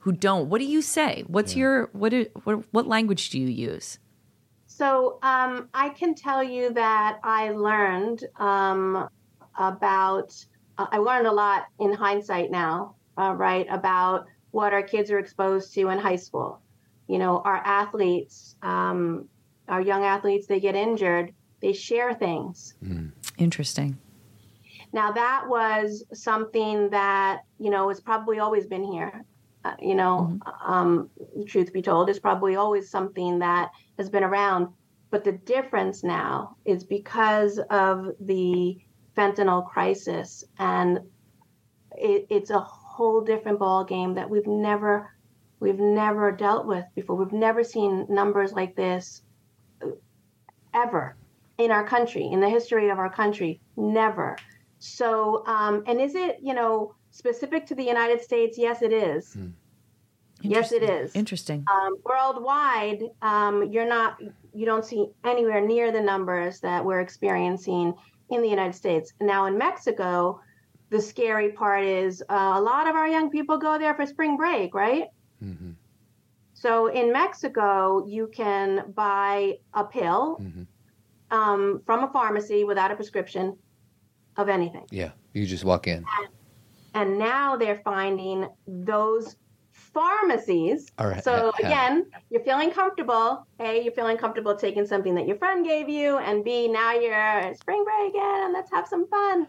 [0.00, 1.24] who don't what do you say?
[1.26, 3.98] What's your what, i- what what language do you use?
[4.66, 9.08] So um, I can tell you that I learned um,
[9.58, 10.34] about,
[10.76, 15.18] uh, I learned a lot in hindsight now, uh, right, about what our kids are
[15.18, 16.60] exposed to in high school.
[17.08, 19.28] You know, our athletes, um,
[19.68, 22.74] our young athletes, they get injured, they share things.
[23.38, 23.98] interesting
[24.92, 29.24] Now, that was something that, you know, has probably always been here.
[29.64, 31.10] Uh, you know, um,
[31.46, 34.68] truth be told, it's probably always something that has been around.
[35.10, 38.78] But the difference now is because of the
[39.16, 41.00] fentanyl crisis, and
[41.96, 45.10] it, it's a whole different ball game that we've never,
[45.58, 47.16] we've never dealt with before.
[47.16, 49.22] We've never seen numbers like this
[49.82, 49.88] uh,
[50.74, 51.16] ever
[51.58, 53.60] in our country, in the history of our country.
[53.76, 54.36] Never.
[54.78, 58.58] So, um, and is it, you know, specific to the United States?
[58.58, 59.36] Yes, it is.
[60.42, 61.14] Yes, it is.
[61.14, 61.16] Interesting.
[61.16, 64.20] interesting Um, worldwide, um, you're not,
[64.54, 67.94] you don't see anywhere near the numbers that we're experiencing
[68.30, 69.12] in the United States.
[69.20, 70.40] Now in Mexico,
[70.90, 74.36] the scary part is uh, a lot of our young people go there for spring
[74.36, 75.08] break, right?
[75.42, 75.70] Mm-hmm.
[76.54, 80.62] So in Mexico, you can buy a pill mm-hmm.
[81.30, 83.56] Um, from a pharmacy without a prescription
[84.36, 84.86] of anything.
[84.90, 86.04] Yeah, you just walk in.
[86.18, 86.28] And,
[86.94, 89.36] and now they're finding those
[89.72, 90.90] pharmacies.
[90.98, 91.22] All right.
[91.22, 93.46] So again, you're feeling comfortable.
[93.60, 97.54] A, you're feeling comfortable taking something that your friend gave you, and B, now you're
[97.54, 99.46] spring break again, and let's have some fun,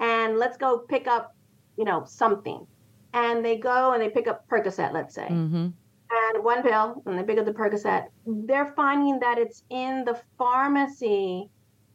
[0.00, 1.34] and let's go pick up,
[1.76, 2.66] you know, something.
[3.14, 5.28] And they go and they pick up Percocet, let's say.
[5.30, 5.68] Mm-hmm
[6.10, 8.06] and one pill, and the pick up the Percocet.
[8.26, 11.48] They're finding that it's in the pharmacy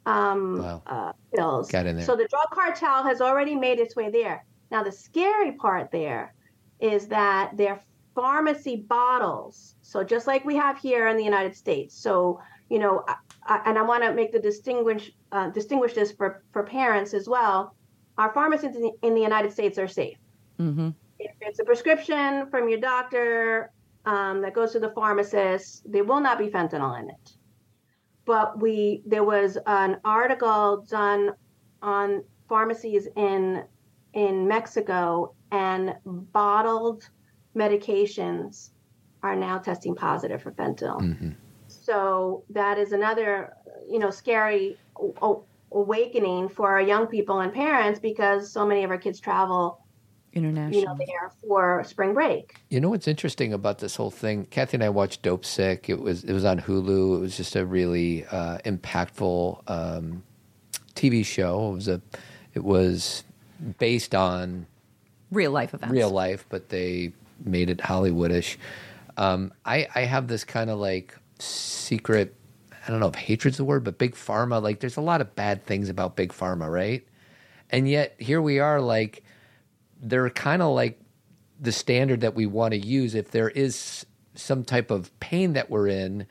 [0.06, 0.84] um, wow.
[0.88, 1.72] uh, pills.
[1.72, 2.06] Got in there.
[2.06, 4.46] So the drug cartel has already made its way there.
[4.72, 6.34] Now the scary part there
[6.80, 7.80] is that they're
[8.16, 9.76] pharmacy bottles.
[9.82, 11.96] So just like we have here in the United States.
[11.96, 16.12] So you know, I, I, and I want to make the distinguish uh, distinguish this
[16.12, 17.76] for for parents as well.
[18.18, 20.18] Our pharmacies in the, in the United States are safe.
[20.60, 20.90] Mm-hmm.
[21.20, 23.72] If it's a prescription from your doctor
[24.06, 25.90] um, that goes to the pharmacist.
[25.92, 27.38] There will not be fentanyl in it.
[28.26, 31.32] But we there was an article done
[31.82, 33.64] on pharmacies in
[34.14, 37.10] in Mexico and bottled
[37.56, 38.72] medications
[39.24, 41.02] are now testing positive for fentanyl.
[41.02, 41.30] Mm-hmm.
[41.68, 43.54] So that is another
[43.90, 44.78] you know scary
[45.72, 49.80] awakening for our young people and parents because so many of our kids travel
[50.34, 50.80] international.
[50.80, 52.56] You know there for spring break.
[52.70, 54.46] You know what's interesting about this whole thing?
[54.46, 57.18] Cathy and i watched Dopesick it was it was on hulu.
[57.18, 60.24] It was just a really uh, impactful um,
[60.96, 61.72] tv show.
[61.72, 62.02] It was a
[62.54, 63.24] it was
[63.80, 64.68] based on
[65.32, 65.92] real life events.
[65.94, 67.14] Real life but they
[67.44, 68.58] made it hollywoodish.
[69.18, 72.36] Um, I, I have this kind of like secret
[72.88, 75.36] i don't know if hatred's the word but big pharma like there's a lot of
[75.36, 77.06] bad things about big pharma right?
[77.72, 79.24] And yet here we are like
[80.02, 81.00] they're kind of like
[81.60, 85.70] the standard that we want to use if there is some type of pain that
[85.70, 86.26] we're in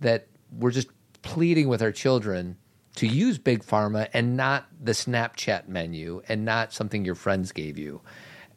[0.00, 0.88] that we're just
[1.22, 2.56] pleading with our children
[2.94, 7.78] to use big pharma and not the Snapchat menu and not something your friends gave
[7.78, 8.00] you.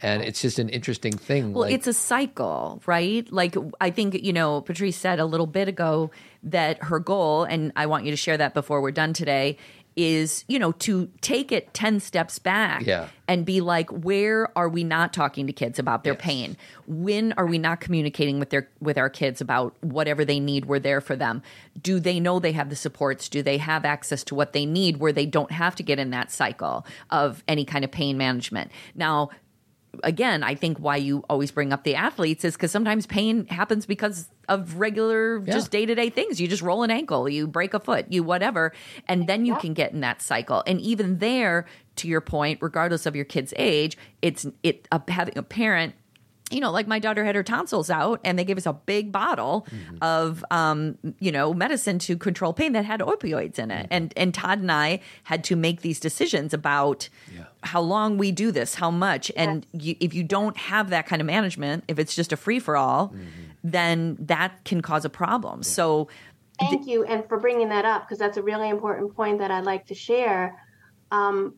[0.04, 1.54] And it's just an interesting thing.
[1.54, 3.32] Well, like, it's a cycle, right?
[3.32, 6.10] Like, I think, you know, Patrice said a little bit ago
[6.42, 9.58] that her goal, and I want you to share that before we're done today,
[9.96, 13.10] is you know to take it 10 steps back yeah.
[13.28, 16.22] and be like where are we not talking to kids about their yes.
[16.22, 20.66] pain when are we not communicating with their with our kids about whatever they need
[20.66, 21.42] we're there for them
[21.82, 24.98] do they know they have the supports do they have access to what they need
[24.98, 28.72] where they don't have to get in that cycle of any kind of pain management
[28.96, 29.30] now
[30.04, 33.86] again, I think why you always bring up the athletes is because sometimes pain happens
[33.86, 35.54] because of regular, yeah.
[35.54, 36.40] just day to day things.
[36.40, 38.74] You just roll an ankle, you break a foot, you whatever,
[39.08, 39.60] and then you yeah.
[39.60, 40.64] can get in that cycle.
[40.66, 41.66] And even there,
[41.98, 45.96] to your point, regardless of your kid's age, it's it uh, having a parent
[46.52, 49.12] you know, like my daughter had her tonsils out and they gave us a big
[49.12, 49.98] bottle mm-hmm.
[50.02, 53.84] of, um, you know, medicine to control pain that had opioids in it.
[53.84, 53.94] Mm-hmm.
[53.94, 57.46] And, and Todd and I had to make these decisions about yeah.
[57.64, 59.32] how long we do this, how much.
[59.36, 62.60] And you, if you don't have that kind of management, if it's just a free
[62.60, 63.28] for all, mm-hmm.
[63.64, 65.60] then that can cause a problem.
[65.60, 65.70] Yeah.
[65.70, 66.08] So,
[66.60, 67.04] thank th- you.
[67.06, 69.96] And for bringing that up, because that's a really important point that I'd like to
[69.96, 70.64] share.
[71.12, 71.56] Um,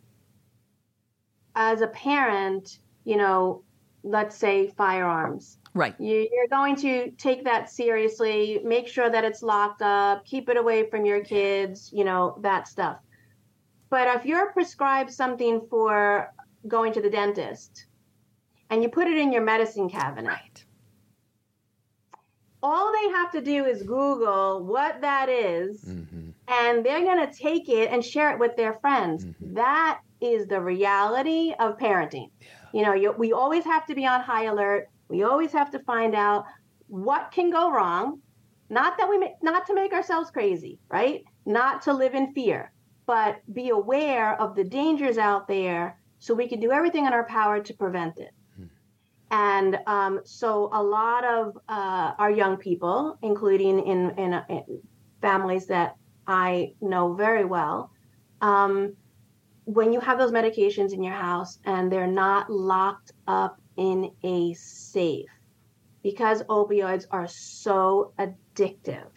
[1.56, 3.63] as a parent, you know,
[4.04, 5.58] let's say firearms.
[5.74, 5.96] Right.
[6.00, 10.90] You're going to take that seriously, make sure that it's locked up, keep it away
[10.90, 12.98] from your kids, you know, that stuff.
[13.90, 16.32] But if you're prescribed something for
[16.68, 17.88] going to the dentist
[18.70, 20.66] and you put it in your medicine cabinet, right.
[22.62, 26.30] all they have to do is Google what that is, mm-hmm.
[26.48, 29.26] and they're going to take it and share it with their friends.
[29.26, 29.56] Mm-hmm.
[29.56, 32.30] That is the reality of parenting.
[32.42, 34.90] Yeah you know, you, we always have to be on high alert.
[35.08, 36.46] We always have to find out
[36.88, 38.20] what can go wrong.
[38.70, 41.24] Not that we, make, not to make ourselves crazy, right?
[41.46, 42.72] Not to live in fear,
[43.06, 47.26] but be aware of the dangers out there so we can do everything in our
[47.26, 48.32] power to prevent it.
[48.56, 48.66] Hmm.
[49.30, 54.82] And um, so, a lot of uh, our young people, including in, in, in,
[55.22, 55.96] families that
[56.28, 57.92] I know very well,
[58.42, 58.96] um,
[59.66, 64.54] when you have those medications in your house and they're not locked up in a
[64.54, 65.30] safe,
[66.02, 69.08] because opioids are so addictive,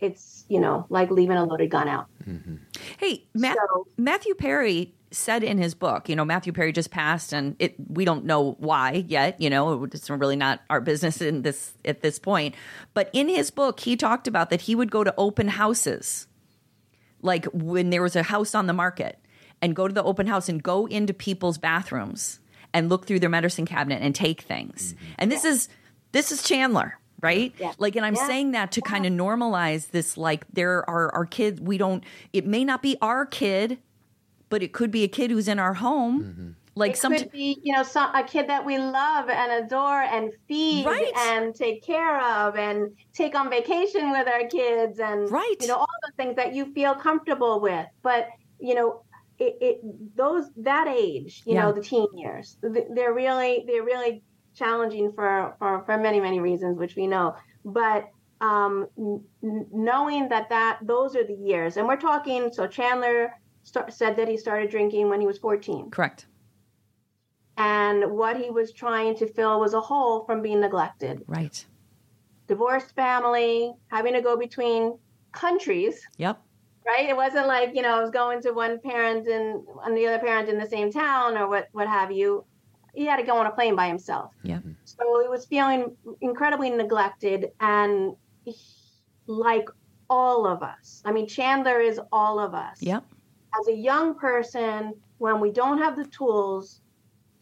[0.00, 2.06] it's, you know, like leaving a loaded gun out.
[2.28, 2.56] Mm-hmm.
[2.98, 7.32] Hey, Ma- so, Matthew Perry said in his book, you know, Matthew Perry just passed,
[7.32, 9.40] and it we don't know why yet.
[9.40, 12.54] You know, it's really not our business in this at this point.
[12.94, 16.26] But in his book, he talked about that he would go to open houses,
[17.20, 19.18] like when there was a house on the market,
[19.62, 22.40] and go to the open house and go into people's bathrooms
[22.74, 24.92] and look through their medicine cabinet and take things.
[24.92, 25.12] Mm-hmm.
[25.18, 25.68] And this is
[26.12, 27.54] this is Chandler right?
[27.56, 27.72] Yeah.
[27.78, 28.26] Like, and I'm yeah.
[28.26, 28.90] saying that to yeah.
[28.90, 30.16] kind of normalize this.
[30.16, 31.60] Like, there are our kids.
[31.60, 32.02] We don't.
[32.32, 33.78] It may not be our kid,
[34.48, 36.24] but it could be a kid who's in our home.
[36.24, 36.50] Mm-hmm.
[36.74, 40.02] Like it some could be, you know, some a kid that we love and adore
[40.02, 41.12] and feed right.
[41.16, 45.56] and take care of and take on vacation with our kids and right.
[45.60, 47.86] you know all the things that you feel comfortable with.
[48.02, 49.02] But you know,
[49.42, 54.22] it, it those that age, you know, the teen years, they're really they're really
[54.54, 57.34] challenging for, for, for many, many reasons, which we know.
[57.64, 58.08] But
[58.40, 59.24] um, n-
[59.72, 62.52] knowing that that those are the years, and we're talking.
[62.52, 63.32] So Chandler
[63.62, 65.90] said that he started drinking when he was 14.
[65.90, 66.26] Correct.
[67.56, 71.22] And what he was trying to fill was a hole from being neglected.
[71.26, 71.64] Right.
[72.48, 74.98] Divorced family, having to go between
[75.32, 76.00] countries.
[76.16, 76.42] Yep.
[76.86, 77.08] Right.
[77.08, 80.18] It wasn't like you know I was going to one parent and, and the other
[80.18, 82.44] parent in the same town or what what have you
[82.94, 84.32] he had to go on a plane by himself.
[84.42, 84.56] Yeah.
[84.56, 84.72] Mm-hmm.
[84.84, 88.14] So he was feeling incredibly neglected and
[88.44, 88.54] he,
[89.26, 89.68] like
[90.10, 91.02] all of us.
[91.04, 92.82] I mean, Chandler is all of us.
[92.82, 93.04] Yep.
[93.58, 96.82] As a young person, when we don't have the tools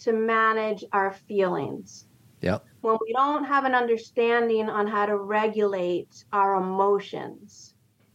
[0.01, 2.07] to manage our feelings.
[2.41, 2.65] Yep.
[2.81, 7.70] When we don't have an understanding on how to regulate our emotions,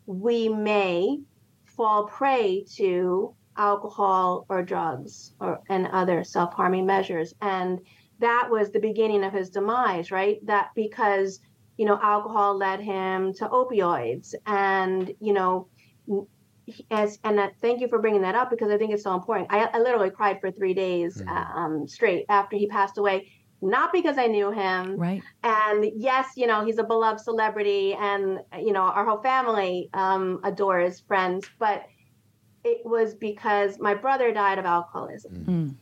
[0.05, 1.19] we may
[1.65, 7.33] fall prey to alcohol or drugs or and other self-harming measures.
[7.41, 7.79] And
[8.19, 10.45] that was the beginning of his demise right?
[10.45, 11.39] That because
[11.77, 14.33] you know alcohol led him to opioids.
[14.45, 15.67] And you know
[16.89, 19.47] as and that, thank you for bringing that up because i think it's so important.
[19.51, 21.29] I, I literally cried for three days mm-hmm.
[21.29, 23.31] um, straight after he passed away
[23.65, 28.39] not because i knew him right and yes you know he's a beloved celebrity and
[28.59, 31.85] you know our whole family um, adores friends but
[32.65, 35.45] it was because my brother died of alcoholism.
[35.45, 35.75] Mm.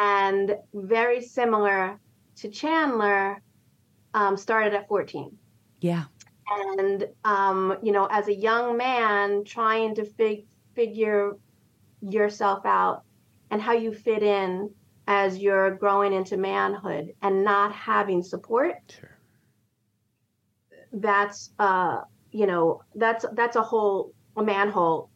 [0.00, 1.98] And very similar
[2.36, 3.42] to Chandler,
[4.14, 5.36] um, started at 14.
[5.80, 6.04] Yeah.
[6.48, 11.32] And, um, you know, as a young man trying to fig- figure
[12.00, 13.02] yourself out
[13.50, 14.70] and how you fit in
[15.06, 18.76] as you're growing into manhood and not having support.
[18.98, 19.18] Sure.
[20.92, 25.10] That's, uh, you know, that's, that's a whole a manhole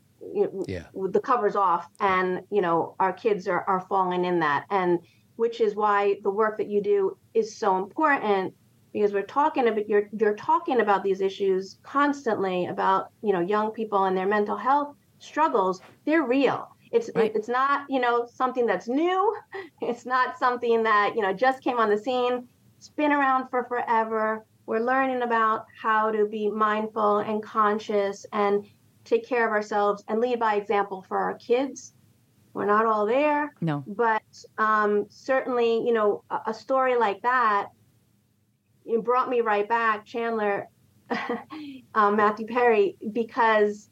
[0.67, 0.85] yeah.
[1.11, 4.99] the covers off and you know our kids are, are falling in that and
[5.37, 8.55] which is why the work that you do is so important
[8.93, 13.71] because we're talking about you're you're talking about these issues constantly about you know young
[13.71, 17.33] people and their mental health struggles they're real it's right.
[17.35, 19.37] it's not you know something that's new
[19.81, 23.65] it's not something that you know just came on the scene it's been around for
[23.65, 28.67] forever we're learning about how to be mindful and conscious and
[29.05, 31.95] take care of ourselves and lead by example for our kids.
[32.53, 33.55] We're not all there.
[33.61, 33.85] No.
[33.87, 34.25] But
[34.59, 37.69] um, certainly, you know, a, a, story like that
[38.87, 40.69] it brought me right back, Chandler,
[41.95, 43.91] um, Matthew Perry, because,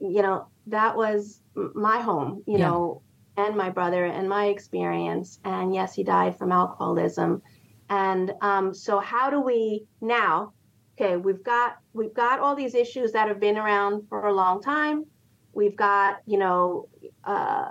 [0.00, 1.40] you know, that was
[1.74, 2.68] my home, you yeah.
[2.68, 3.02] know,
[3.36, 5.38] and my brother and my experience.
[5.44, 7.42] And yes, he died from alcoholism.
[7.88, 10.52] And um, so, how do we now,
[11.00, 14.62] okay, we've got we've got all these issues that have been around for a long
[14.62, 15.06] time.
[15.52, 16.88] We've got you know
[17.24, 17.70] uh,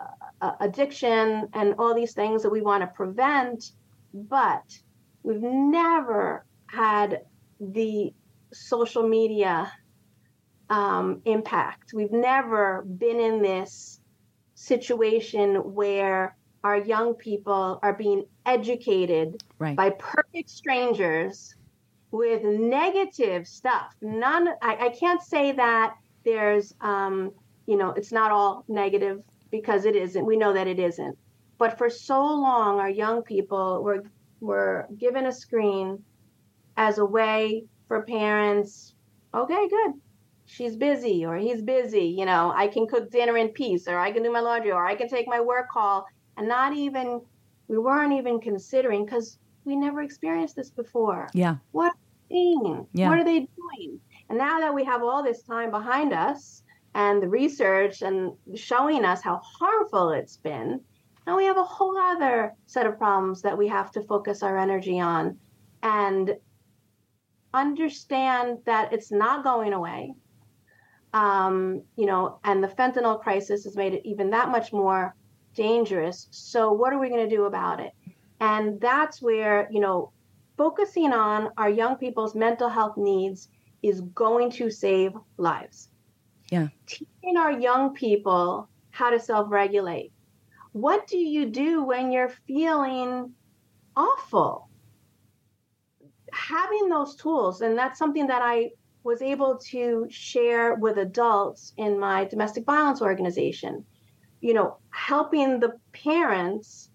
[0.60, 3.72] addiction and all these things that we want to prevent,
[4.14, 4.64] but
[5.24, 7.22] we've never had
[7.60, 8.14] the
[8.54, 9.72] social media
[10.70, 11.94] um, impact.
[11.94, 14.00] We've never been in this
[14.56, 19.76] situation where our young people are being educated right.
[19.76, 21.56] by perfect strangers
[22.12, 23.94] with negative stuff.
[24.02, 25.96] None, I, I can't say that
[26.26, 27.32] there's, um,
[27.66, 30.26] you know, it's not all negative because it isn't.
[30.26, 31.18] We know that it isn't.
[31.58, 34.04] But for so long, our young people were
[34.40, 36.04] were given a screen
[36.76, 38.94] as a way for parents.
[39.34, 39.94] Okay, good.
[40.48, 42.06] She's busy or he's busy.
[42.06, 44.86] You know, I can cook dinner in peace, or I can do my laundry, or
[44.86, 46.06] I can take my work call,
[46.38, 47.22] and not even
[47.68, 51.28] we weren't even considering because we never experienced this before.
[51.34, 51.58] Yeah.
[51.72, 51.94] What
[52.30, 52.88] thing?
[52.94, 53.10] Yeah.
[53.10, 54.00] What are they doing?
[54.30, 56.64] And now that we have all this time behind us
[56.96, 60.80] and the research and showing us how harmful it's been,
[61.26, 64.58] now we have a whole other set of problems that we have to focus our
[64.58, 65.38] energy on
[65.84, 66.36] and
[67.54, 70.14] understand that it's not going away.
[71.18, 75.16] Um, you know, and the fentanyl crisis has made it even that much more
[75.56, 76.28] dangerous.
[76.30, 77.92] So, what are we going to do about it?
[78.40, 80.12] And that's where, you know,
[80.58, 83.50] focusing on our young people's mental health needs
[83.82, 85.90] is going to save lives.
[86.52, 86.68] Yeah.
[86.86, 90.12] Teaching our young people how to self regulate.
[90.74, 93.34] What do you do when you're feeling
[93.96, 94.70] awful?
[96.32, 98.72] Having those tools, and that's something that I
[99.08, 103.86] was able to share with adults in my domestic violence organization.
[104.42, 106.90] You know, helping the parents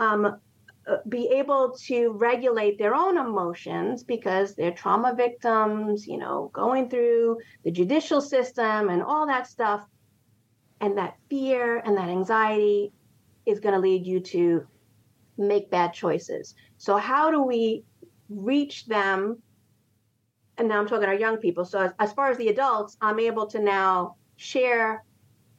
[0.00, 6.50] um, uh, be able to regulate their own emotions because they're trauma victims, you know,
[6.52, 9.86] going through the judicial system and all that stuff.
[10.80, 12.92] And that fear and that anxiety
[13.46, 14.66] is going to lead you to
[15.38, 16.56] make bad choices.
[16.78, 17.84] So, how do we
[18.28, 19.40] reach them?
[20.58, 21.64] And now I'm talking our young people.
[21.64, 25.04] So, as, as far as the adults, I'm able to now share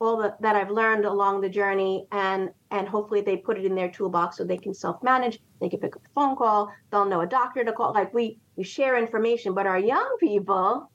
[0.04, 3.76] all the, that I've learned along the journey and and hopefully they put it in
[3.76, 5.40] their toolbox so they can self-manage.
[5.62, 6.72] They can pick up the phone call.
[6.92, 7.94] They'll know a doctor to call.
[7.94, 10.92] Like we we share information but our young people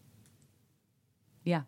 [1.45, 1.63] yeah.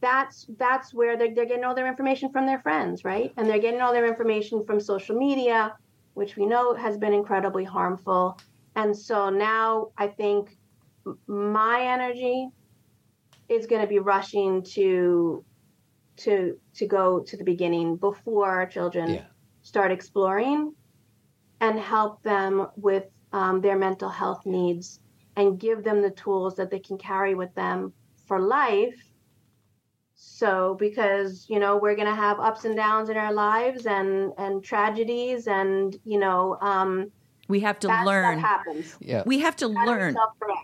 [0.00, 3.32] That's that's where they're, they're getting all their information from their friends right?
[3.36, 5.74] And they're getting all their information from social media
[6.14, 8.38] which we know has been incredibly harmful.
[8.76, 10.56] And so now i think
[11.26, 12.48] my energy
[13.48, 15.44] is going to be rushing to
[16.16, 19.22] to to go to the beginning before our children yeah.
[19.62, 20.72] start exploring
[21.60, 25.00] and help them with um, their mental health needs
[25.36, 27.92] and give them the tools that they can carry with them
[28.26, 28.94] for life
[30.14, 34.32] so because you know we're going to have ups and downs in our lives and
[34.38, 37.10] and tragedies and you know um,
[37.48, 38.44] we have to learn.
[39.00, 39.22] Yeah.
[39.26, 40.16] We have to learn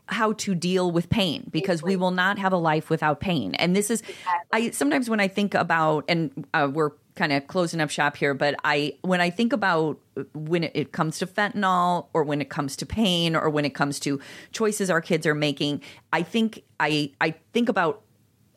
[0.06, 3.54] how to deal with pain because we will not have a life without pain.
[3.56, 4.68] And this is, exactly.
[4.68, 8.34] I sometimes when I think about, and uh, we're kind of closing up shop here,
[8.34, 10.00] but I when I think about
[10.34, 13.74] when it, it comes to fentanyl or when it comes to pain or when it
[13.74, 14.20] comes to
[14.52, 18.02] choices our kids are making, I think I I think about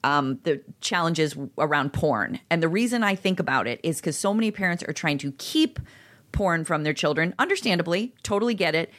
[0.04, 2.40] um, the challenges around porn.
[2.50, 5.32] And the reason I think about it is because so many parents are trying to
[5.34, 5.80] keep
[6.36, 7.34] porn from their children.
[7.40, 8.92] Understandably, totally get it.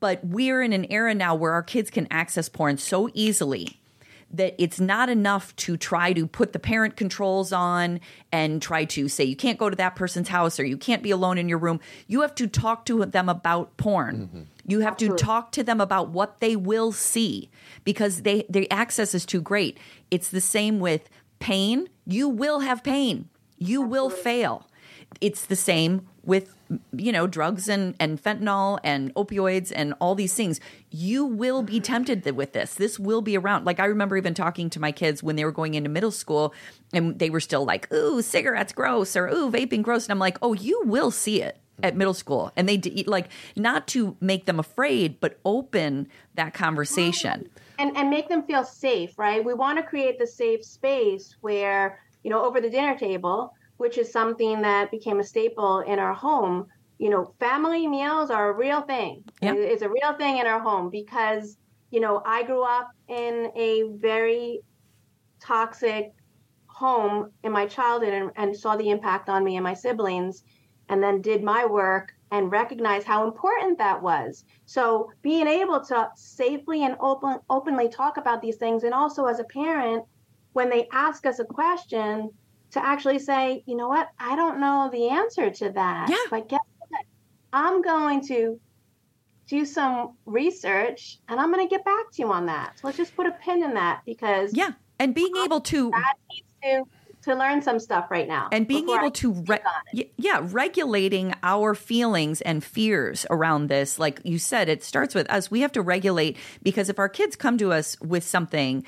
[0.00, 3.80] But we're in an era now where our kids can access porn so easily
[4.32, 8.00] that it's not enough to try to put the parent controls on
[8.32, 11.12] and try to say you can't go to that person's house or you can't be
[11.12, 11.80] alone in your room.
[12.08, 14.16] You have to talk to them about porn.
[14.16, 14.42] Mm-hmm.
[14.66, 15.18] You have Absolutely.
[15.18, 17.50] to talk to them about what they will see
[17.84, 19.78] because they their access is too great.
[20.10, 21.08] It's the same with
[21.38, 21.88] pain.
[22.04, 23.28] You will have pain.
[23.58, 23.90] You Absolutely.
[23.90, 24.70] will fail.
[25.20, 26.55] It's the same with
[26.92, 30.60] you know drugs and and fentanyl and opioids and all these things
[30.90, 32.74] you will be tempted with this.
[32.74, 33.64] This will be around.
[33.64, 36.54] Like i remember even talking to my kids when they were going into middle school
[36.92, 40.38] and they were still like ooh cigarettes gross or ooh vaping gross and i'm like
[40.42, 42.52] oh you will see it at middle school.
[42.56, 47.48] And they like not to make them afraid but open that conversation.
[47.78, 49.44] And and make them feel safe right?
[49.44, 53.98] We want to create the safe space where you know over the dinner table which
[53.98, 56.66] is something that became a staple in our home.
[56.98, 59.22] You know, family meals are a real thing.
[59.42, 59.56] Yep.
[59.56, 61.58] It's a real thing in our home because,
[61.90, 64.60] you know, I grew up in a very
[65.40, 66.12] toxic
[66.66, 70.42] home in my childhood and, and saw the impact on me and my siblings,
[70.88, 74.44] and then did my work and recognized how important that was.
[74.64, 79.38] So being able to safely and open, openly talk about these things, and also as
[79.38, 80.04] a parent,
[80.52, 82.30] when they ask us a question,
[82.76, 86.08] to actually say, you know what, I don't know the answer to that.
[86.08, 86.16] Yeah.
[86.30, 87.02] But guess what?
[87.52, 88.60] I'm going to
[89.46, 92.78] do some research and I'm going to get back to you on that.
[92.78, 95.92] So let's just put a pin in that because yeah, and being able to
[96.62, 96.84] to
[97.22, 99.58] to learn some stuff right now and being able to re-
[100.16, 105.50] yeah regulating our feelings and fears around this like you said it starts with us
[105.50, 108.84] we have to regulate because if our kids come to us with something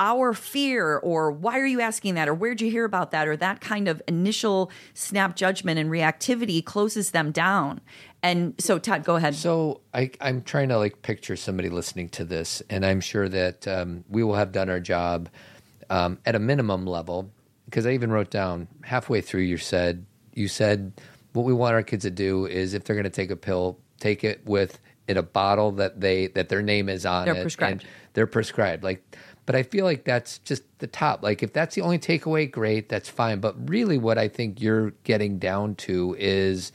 [0.00, 3.36] our fear or why are you asking that or where'd you hear about that or
[3.36, 7.82] that kind of initial snap judgment and reactivity closes them down.
[8.22, 9.34] And so todd go ahead.
[9.34, 13.68] So I, am trying to like picture somebody listening to this and i'm sure that
[13.68, 15.28] um, we will have done our job
[15.90, 17.30] um, at a minimum level
[17.66, 20.92] because i even wrote down halfway through you said you said
[21.32, 23.78] what we want our kids to do is if they're going to take a pill
[23.98, 24.78] take it with
[25.10, 27.84] in a bottle that they that their name is on they're it prescribed.
[28.14, 28.84] they're prescribed.
[28.84, 29.16] Like
[29.50, 31.24] but I feel like that's just the top.
[31.24, 33.40] Like if that's the only takeaway, great, that's fine.
[33.40, 36.70] But really, what I think you're getting down to is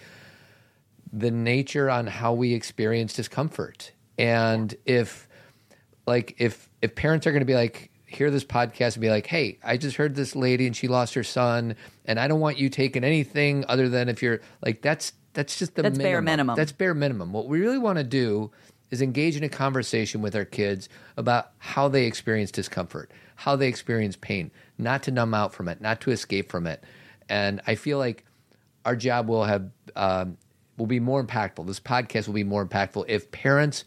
[1.14, 3.94] the nature on how we experience discomfort.
[4.18, 5.30] And if
[6.06, 9.28] like if if parents are going to be like hear this podcast and be like,
[9.28, 12.58] "Hey, I just heard this lady and she lost her son, and I don't want
[12.58, 16.26] you taking anything other than if you're like that's that's just the That's bare minimum.
[16.26, 16.56] minimum.
[16.58, 17.32] That's bare minimum.
[17.32, 18.52] What we really want to do
[18.92, 23.68] is engage in a conversation with our kids about how they experience discomfort, how they
[23.68, 26.84] experience pain, not to numb out from it, not to escape from it.
[27.30, 28.26] And I feel like
[28.86, 30.38] our job will have um,
[30.78, 31.66] will be more impactful.
[31.68, 33.86] This podcast will be more impactful if parents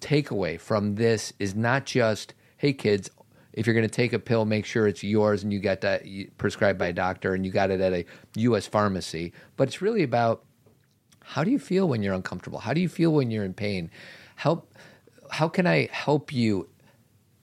[0.00, 3.10] takeaway from this is not just, hey kids,
[3.52, 6.02] if you're going to take a pill, make sure it's yours and you got that
[6.38, 8.04] prescribed by a doctor and you got it at a
[8.36, 8.66] U.S.
[8.66, 9.32] pharmacy.
[9.56, 10.44] But it's really about
[11.22, 12.58] how do you feel when you're uncomfortable?
[12.58, 13.90] How do you feel when you're in pain?
[14.44, 14.74] Help.
[15.30, 16.68] How can I help you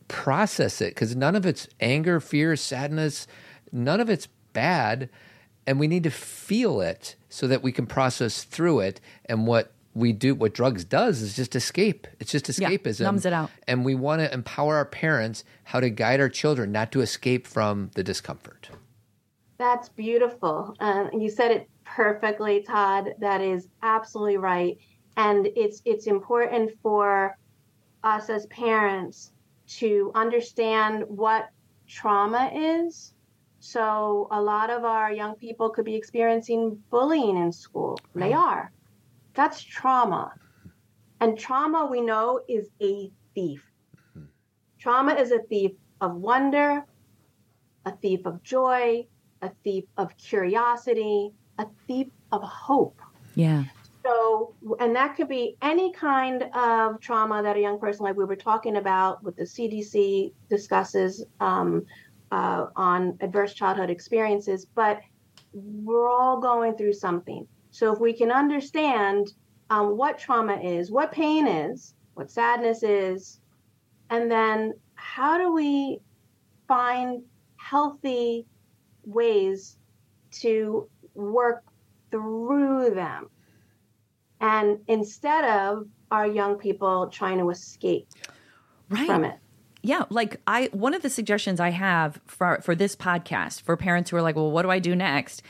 [0.08, 0.94] process it?
[0.94, 3.26] Because none of it's anger, fear, sadness.
[3.72, 5.10] None of it's bad,
[5.66, 9.02] and we need to feel it so that we can process through it.
[9.26, 12.06] And what we do, what drugs does, is just escape.
[12.20, 13.02] It's just Yeah, escapism.
[13.02, 13.50] numbs it out.
[13.68, 17.48] And we want to empower our parents how to guide our children not to escape
[17.48, 18.70] from the discomfort.
[19.58, 20.76] That's beautiful.
[20.80, 23.10] Um, you said it perfectly, Todd.
[23.20, 24.78] That is absolutely right.
[25.18, 27.38] And it's it's important for
[28.04, 29.32] us as parents
[29.80, 31.50] to understand what
[31.88, 33.14] trauma is.
[33.60, 38.00] So a lot of our young people could be experiencing bullying in school.
[38.16, 38.72] They are.
[39.34, 40.34] That's trauma.
[41.20, 43.64] And trauma we know is a thief.
[44.18, 44.26] Mm-hmm.
[44.80, 46.84] Trauma is a thief of wonder,
[47.86, 49.06] a thief of joy,
[49.42, 53.00] a thief of curiosity, a thief of hope.
[53.36, 53.66] Yeah.
[54.04, 58.26] So, and that could be any kind of trauma that a young person, like we
[58.26, 61.86] were talking about, what the CDC discusses um,
[62.32, 65.02] uh, on adverse childhood experiences, but
[65.54, 67.48] we're all going through something.
[67.70, 69.34] So, if we can understand
[69.70, 73.40] um, what trauma is, what pain is, what sadness is,
[74.10, 76.00] and then how do we
[76.68, 77.22] find
[77.58, 78.46] healthy
[79.06, 79.78] ways
[80.32, 81.64] to work
[82.12, 83.30] through them.
[84.42, 88.08] And instead of our young people trying to escape
[88.90, 89.06] Right.
[89.06, 89.36] from it.
[89.84, 94.10] Yeah, like I one of the suggestions I have for for this podcast for parents
[94.10, 95.42] who are like, "Well, what do I do next?"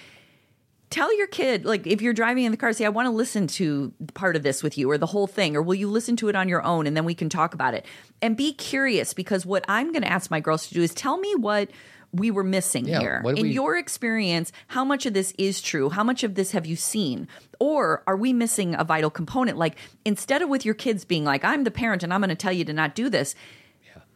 [0.90, 3.48] Tell your kid, like if you're driving in the car, say, "I want to listen
[3.48, 6.28] to part of this with you or the whole thing or will you listen to
[6.30, 7.86] it on your own and then we can talk about it."
[8.22, 11.18] And be curious because what I'm going to ask my girls to do is tell
[11.18, 11.70] me what
[12.14, 13.24] we were missing Yeah, here.
[13.26, 15.90] In we- your experience, how much of this is true?
[15.90, 17.28] How much of this have you seen?
[17.60, 19.58] Or are we missing a vital component?
[19.58, 22.36] Like instead of with your kids being like, "I'm the parent and I'm going to
[22.36, 23.36] tell you to not do this."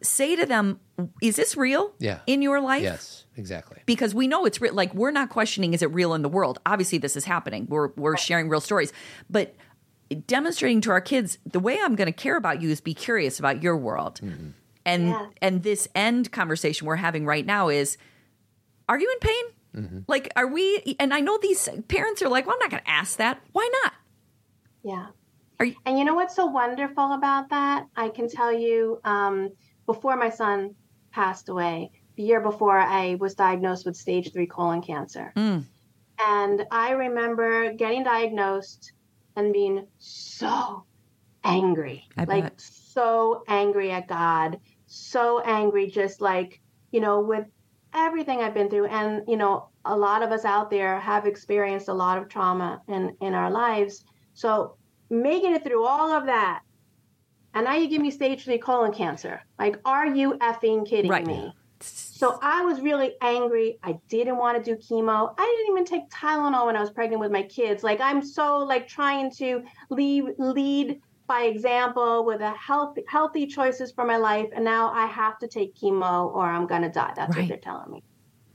[0.02, 0.80] say to them,
[1.22, 1.93] "Is this real?
[2.00, 2.20] Yeah.
[2.28, 3.82] in your life?" Yes, exactly.
[3.86, 4.74] Because we know it's real.
[4.74, 6.60] Like we're not questioning is it real in the world.
[6.66, 7.66] Obviously, this is happening.
[7.70, 8.93] We're we're sharing real stories,
[9.30, 9.56] but
[10.28, 13.39] demonstrating to our kids the way I'm going to care about you is be curious
[13.39, 14.20] about your world.
[14.24, 14.50] Mm-hmm.
[14.86, 15.27] And Yeah.
[15.41, 17.97] and this end conversation we're having right now is,
[18.88, 20.05] are you in pain?
[20.07, 20.95] Like, are we?
[21.01, 23.41] And I know these parents are like, well, I'm not going to ask that.
[23.51, 23.93] Why not?
[24.83, 25.07] Yeah.
[25.59, 27.88] Are you- and you know what's so wonderful about that?
[27.95, 29.49] I can tell you, um,
[29.86, 30.75] before my son
[31.11, 35.33] passed away, the year before, I was diagnosed with stage three colon cancer.
[35.36, 35.65] Mm.
[36.25, 38.93] And I remember getting diagnosed
[39.36, 40.86] and being so
[41.43, 42.07] angry.
[42.17, 42.61] I like bet.
[42.61, 44.59] so angry at God,
[44.96, 47.46] so angry, just like, you know, with
[47.93, 48.88] everything I've been through.
[48.88, 52.82] And, you know, a lot of us out there have experienced a lot of trauma
[52.88, 54.04] in, in our lives.
[54.34, 54.78] So
[55.10, 56.62] making it through all of that,
[57.54, 59.41] and now you give me stage three colon cancer.
[59.58, 61.26] Like, are you effing kidding Right.
[61.26, 61.54] me?
[61.82, 63.78] So I was really angry.
[63.84, 65.34] I didn't want to do chemo.
[65.38, 67.84] I didn't even take Tylenol when I was pregnant with my kids.
[67.84, 73.92] Like I'm so like trying to lead lead by example with a healthy healthy choices
[73.93, 77.14] for my life, and now I have to take chemo or I'm gonna die.
[77.16, 77.42] That's Right.
[77.43, 78.04] what they're telling me.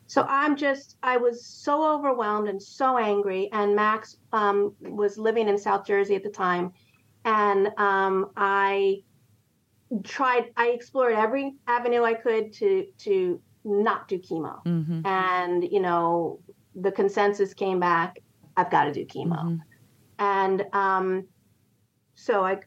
[0.06, 3.48] So I'm just I was so overwhelmed and so angry.
[3.52, 6.72] And Max um, was living in South Jersey at the time,
[7.24, 9.02] and um, I
[10.04, 15.00] tried i explored every avenue i could to to not do chemo Mm-hmm.
[15.04, 16.40] and you know
[16.74, 18.20] the consensus came back
[18.56, 19.60] i've got to do chemo Mhm.
[20.18, 21.28] and um
[22.20, 22.58] so i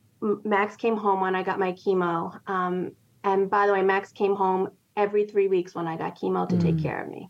[0.44, 2.92] max came home when i got my chemo um
[3.24, 6.58] and by the way max came home every three weeks when i got chemo to
[6.58, 6.84] take Mm.
[6.84, 7.30] care of me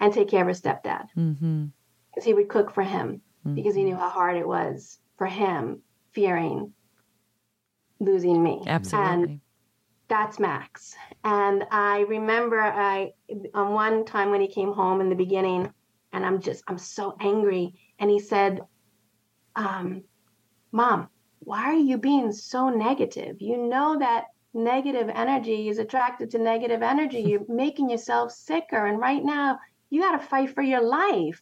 [0.00, 1.66] and take care of his stepdad Mm-hmm.
[2.10, 3.20] because he would cook for him
[3.54, 5.82] because he knew how hard it was for him
[6.12, 6.72] fearing
[8.00, 9.40] losing me Absolutely.
[10.08, 10.94] that's Max.
[11.24, 13.12] And I remember I
[13.54, 15.72] on one time when he came home in the beginning,
[16.12, 17.74] and I'm just I'm so angry.
[17.98, 18.60] And he said,
[19.56, 20.04] um,
[20.76, 21.08] "Mom,
[21.38, 23.40] why are you being so negative?
[23.40, 27.20] You know that negative energy is attracted to negative energy.
[27.26, 28.84] You're making yourself sicker.
[28.84, 29.58] And right now,
[29.88, 31.40] you got to fight for your life.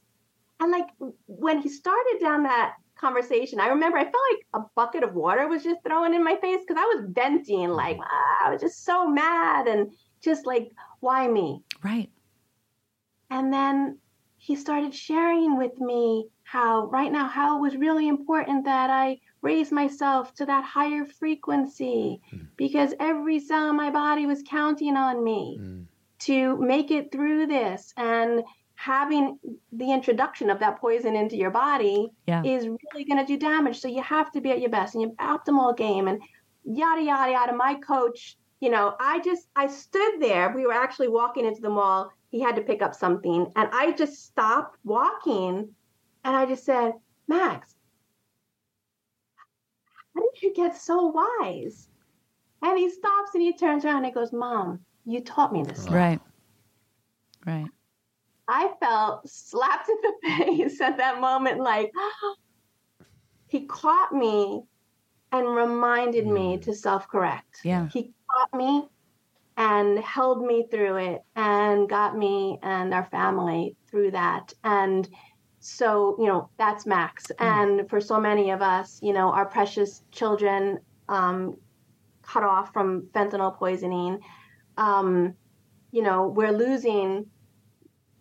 [0.60, 0.86] And like
[1.26, 5.48] when he started down that conversation, I remember I felt like a bucket of water
[5.48, 8.84] was just thrown in my face because I was venting, like, ah, I was just
[8.84, 9.92] so mad and
[10.22, 10.70] just like,
[11.00, 11.60] why me?
[11.82, 12.08] Right.
[13.30, 13.98] And then
[14.36, 19.18] he started sharing with me how right now how it was really important that I
[19.42, 22.46] raise myself to that higher frequency mm.
[22.56, 25.84] because every cell in my body was counting on me mm.
[26.20, 28.44] to make it through this and
[28.76, 29.36] having
[29.72, 32.40] the introduction of that poison into your body yeah.
[32.44, 35.02] is really going to do damage so you have to be at your best and
[35.02, 36.20] your optimal game and
[36.64, 41.08] yada yada yada my coach you know i just i stood there we were actually
[41.08, 45.68] walking into the mall he had to pick up something and i just stopped walking
[46.24, 46.92] and i just said
[47.28, 47.74] max
[50.14, 51.06] how did you get so
[51.40, 51.88] wise?
[52.62, 55.88] And he stops and he turns around and he goes, Mom, you taught me this.
[55.88, 56.20] Right.
[57.44, 57.66] Right.
[58.48, 60.14] I felt slapped in the
[60.44, 61.92] face at that moment, like
[63.48, 64.62] he caught me
[65.32, 66.62] and reminded me mm.
[66.62, 67.60] to self correct.
[67.64, 67.88] Yeah.
[67.92, 68.88] He caught me
[69.56, 74.52] and held me through it and got me and our family through that.
[74.64, 75.08] And
[75.64, 77.34] so you know that's max mm.
[77.38, 80.78] and for so many of us you know our precious children
[81.08, 81.56] um,
[82.20, 84.20] cut off from fentanyl poisoning
[84.76, 85.32] um,
[85.90, 87.24] you know we're losing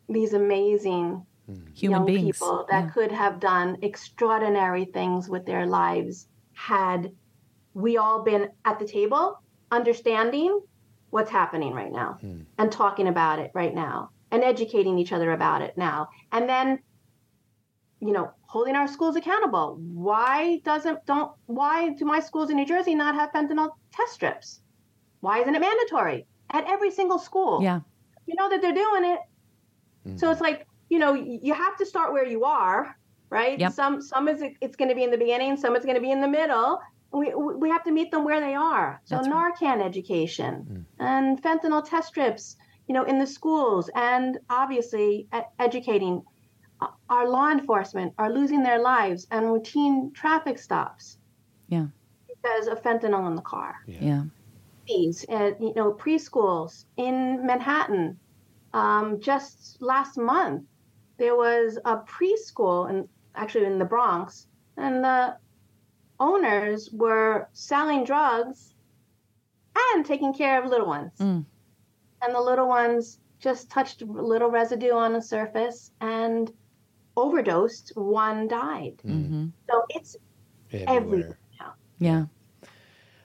[0.07, 1.77] these amazing mm.
[1.77, 2.89] human young beings people that yeah.
[2.91, 7.11] could have done extraordinary things with their lives had
[7.73, 9.37] we all been at the table
[9.69, 10.61] understanding
[11.09, 12.45] what's happening right now mm.
[12.57, 16.79] and talking about it right now and educating each other about it now and then
[18.05, 19.77] you know, holding our schools accountable.
[19.79, 24.61] Why doesn't don't why do my schools in New Jersey not have fentanyl test strips?
[25.21, 27.61] Why isn't it mandatory at every single school?
[27.63, 27.79] Yeah.
[28.25, 29.19] You know that they're doing it.
[30.05, 30.17] Mm-hmm.
[30.17, 32.97] So it's like, you know, you have to start where you are,
[33.29, 33.57] right?
[33.57, 33.71] Yep.
[33.71, 36.11] Some some is it's going to be in the beginning, some is going to be
[36.11, 36.79] in the middle.
[37.13, 39.01] We we have to meet them where they are.
[39.05, 39.85] So That's Narcan right.
[39.85, 41.03] education mm-hmm.
[41.11, 42.57] and fentanyl test strips,
[42.87, 45.27] you know, in the schools and obviously
[45.57, 46.23] educating
[47.09, 51.17] our law enforcement are losing their lives and routine traffic stops.
[51.67, 51.87] Yeah.
[52.27, 53.75] Because of fentanyl in the car.
[53.87, 53.97] Yeah.
[54.01, 54.23] yeah.
[54.87, 58.19] These, and you know, preschools in Manhattan.
[58.73, 60.63] Um, just last month,
[61.17, 64.47] there was a preschool, and actually in the Bronx,
[64.77, 65.37] and the
[66.19, 68.73] owners were selling drugs
[69.75, 71.11] and taking care of little ones.
[71.19, 71.45] Mm.
[72.21, 76.51] And the little ones just touched a little residue on the surface and
[77.15, 78.95] overdosed, one died.
[79.05, 79.47] Mm-hmm.
[79.69, 80.15] So it's
[80.71, 80.97] everywhere.
[80.97, 81.73] everywhere now.
[81.99, 82.25] Yeah.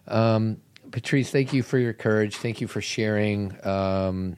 [0.07, 0.59] Um,
[0.91, 2.37] Patrice, thank you for your courage.
[2.37, 4.37] Thank you for sharing um,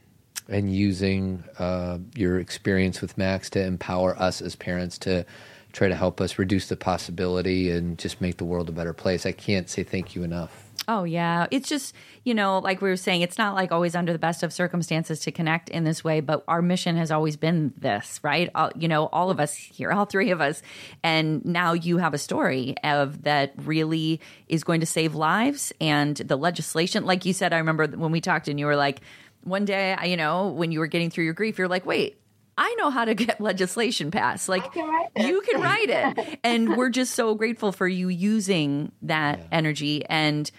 [0.48, 5.24] and using uh, your experience with Max to empower us as parents to
[5.72, 9.24] try to help us reduce the possibility and just make the world a better place.
[9.24, 10.69] I can't say thank you enough.
[10.88, 11.46] Oh, yeah.
[11.50, 11.94] It's just,
[12.24, 15.20] you know, like we were saying, it's not like always under the best of circumstances
[15.20, 18.50] to connect in this way, but our mission has always been this, right?
[18.54, 20.62] All, you know, all of us here, all three of us.
[21.04, 26.16] And now you have a story of that really is going to save lives and
[26.16, 27.04] the legislation.
[27.04, 29.00] Like you said, I remember when we talked and you were like,
[29.44, 32.20] one day, you know, when you were getting through your grief, you're like, wait,
[32.58, 34.48] I know how to get legislation passed.
[34.48, 36.40] Like can you can write it.
[36.44, 39.44] and we're just so grateful for you using that yeah.
[39.50, 40.50] energy and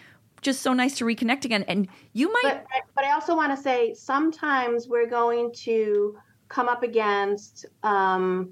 [0.42, 1.64] just so nice to reconnect again.
[1.68, 2.64] And you might.
[2.64, 6.18] But, but I also want to say sometimes we're going to
[6.50, 8.52] come up against um,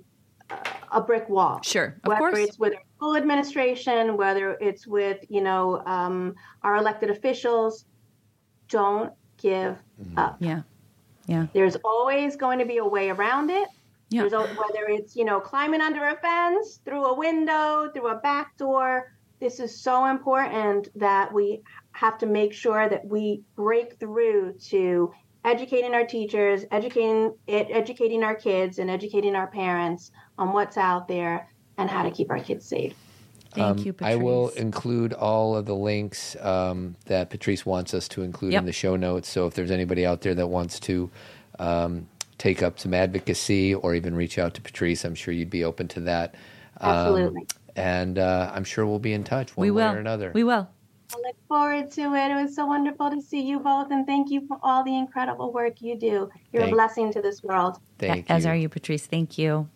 [0.91, 1.61] a brick wall.
[1.61, 2.39] Sure, of whether course.
[2.39, 7.85] it's with our school administration, whether it's with you know um, our elected officials.
[8.69, 10.17] Don't give mm-hmm.
[10.17, 10.37] up.
[10.39, 10.61] Yeah,
[11.27, 11.47] yeah.
[11.53, 13.67] There's always going to be a way around it.
[14.09, 14.21] Yeah.
[14.21, 18.15] There's a, whether it's you know climbing under a fence, through a window, through a
[18.15, 19.11] back door.
[19.39, 21.61] This is so important that we
[21.93, 25.13] have to make sure that we break through to
[25.45, 31.49] educating our teachers, educating educating our kids, and educating our parents on what's out there
[31.77, 32.93] and how to keep our kids safe.
[33.51, 34.13] Thank um, you, Patrice.
[34.13, 38.61] I will include all of the links um, that Patrice wants us to include yep.
[38.61, 39.27] in the show notes.
[39.27, 41.09] So if there's anybody out there that wants to
[41.57, 42.07] um,
[42.37, 45.87] take up some advocacy or even reach out to Patrice, I'm sure you'd be open
[45.89, 46.35] to that.
[46.79, 47.47] Um, Absolutely.
[47.75, 49.93] And uh, I'm sure we'll be in touch one we way will.
[49.93, 50.31] or another.
[50.33, 50.69] We will.
[51.11, 52.31] I look forward to it.
[52.31, 55.51] It was so wonderful to see you both, and thank you for all the incredible
[55.51, 56.29] work you do.
[56.51, 57.77] You're thank, a blessing to this world.
[57.97, 58.51] Thank As you.
[58.51, 59.07] are you, Patrice.
[59.07, 59.69] Thank you.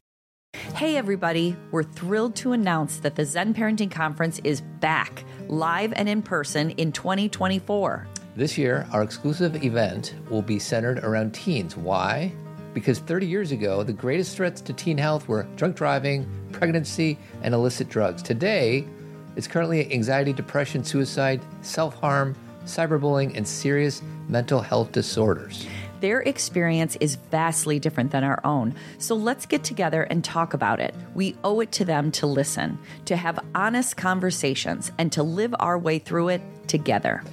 [0.76, 1.56] Hey, everybody.
[1.72, 6.72] We're thrilled to announce that the Zen Parenting Conference is back live and in person
[6.72, 8.07] in 2024.
[8.36, 11.76] This year, our exclusive event will be centered around teens.
[11.76, 12.34] Why?
[12.74, 17.54] Because 30 years ago, the greatest threats to teen health were drunk driving, pregnancy, and
[17.54, 18.24] illicit drugs.
[18.24, 18.86] Today,
[19.36, 22.36] it's currently anxiety, depression, suicide, self harm,
[22.66, 25.68] cyberbullying, and serious mental health disorders.
[26.02, 28.76] Their experience is vastly different than our own.
[28.98, 30.94] So let's get together and talk about it.
[31.16, 35.78] We owe it to them to listen, to have honest conversations, and to live our
[35.78, 37.24] way through it together.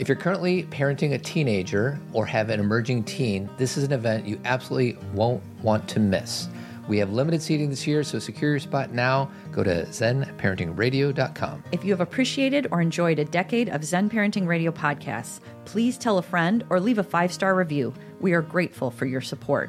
[0.00, 4.26] If you're currently parenting a teenager or have an emerging teen, this is an event
[4.26, 6.48] you absolutely won't want to miss.
[6.88, 9.30] We have limited seating this year, so secure your spot now.
[9.52, 11.64] Go to zenparentingradio.com.
[11.70, 16.16] If you have appreciated or enjoyed a decade of Zen Parenting Radio podcasts, please tell
[16.16, 17.92] a friend or leave a five star review.
[18.20, 19.68] We are grateful for your support.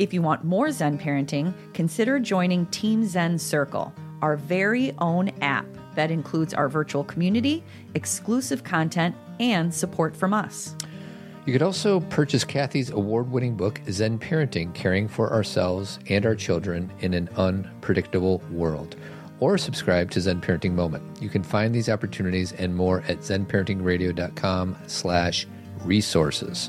[0.00, 5.66] If you want more Zen parenting, consider joining Team Zen Circle, our very own app
[5.94, 10.74] that includes our virtual community, exclusive content, and support from us.
[11.48, 16.34] You could also purchase Cathy's award winning book, Zen Parenting Caring for Ourselves and Our
[16.34, 18.96] Children in an Unpredictable World,
[19.40, 21.22] or subscribe to Zen Parenting Moment.
[21.22, 25.46] You can find these opportunities and more at zenparentingradio.com slash
[25.84, 26.68] resources.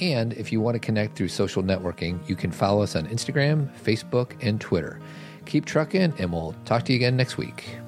[0.00, 3.72] And if you want to connect through social networking, you can follow us on Instagram,
[3.78, 5.00] Facebook, and Twitter.
[5.46, 7.78] Keep trucking, and we'll talk to you again next week.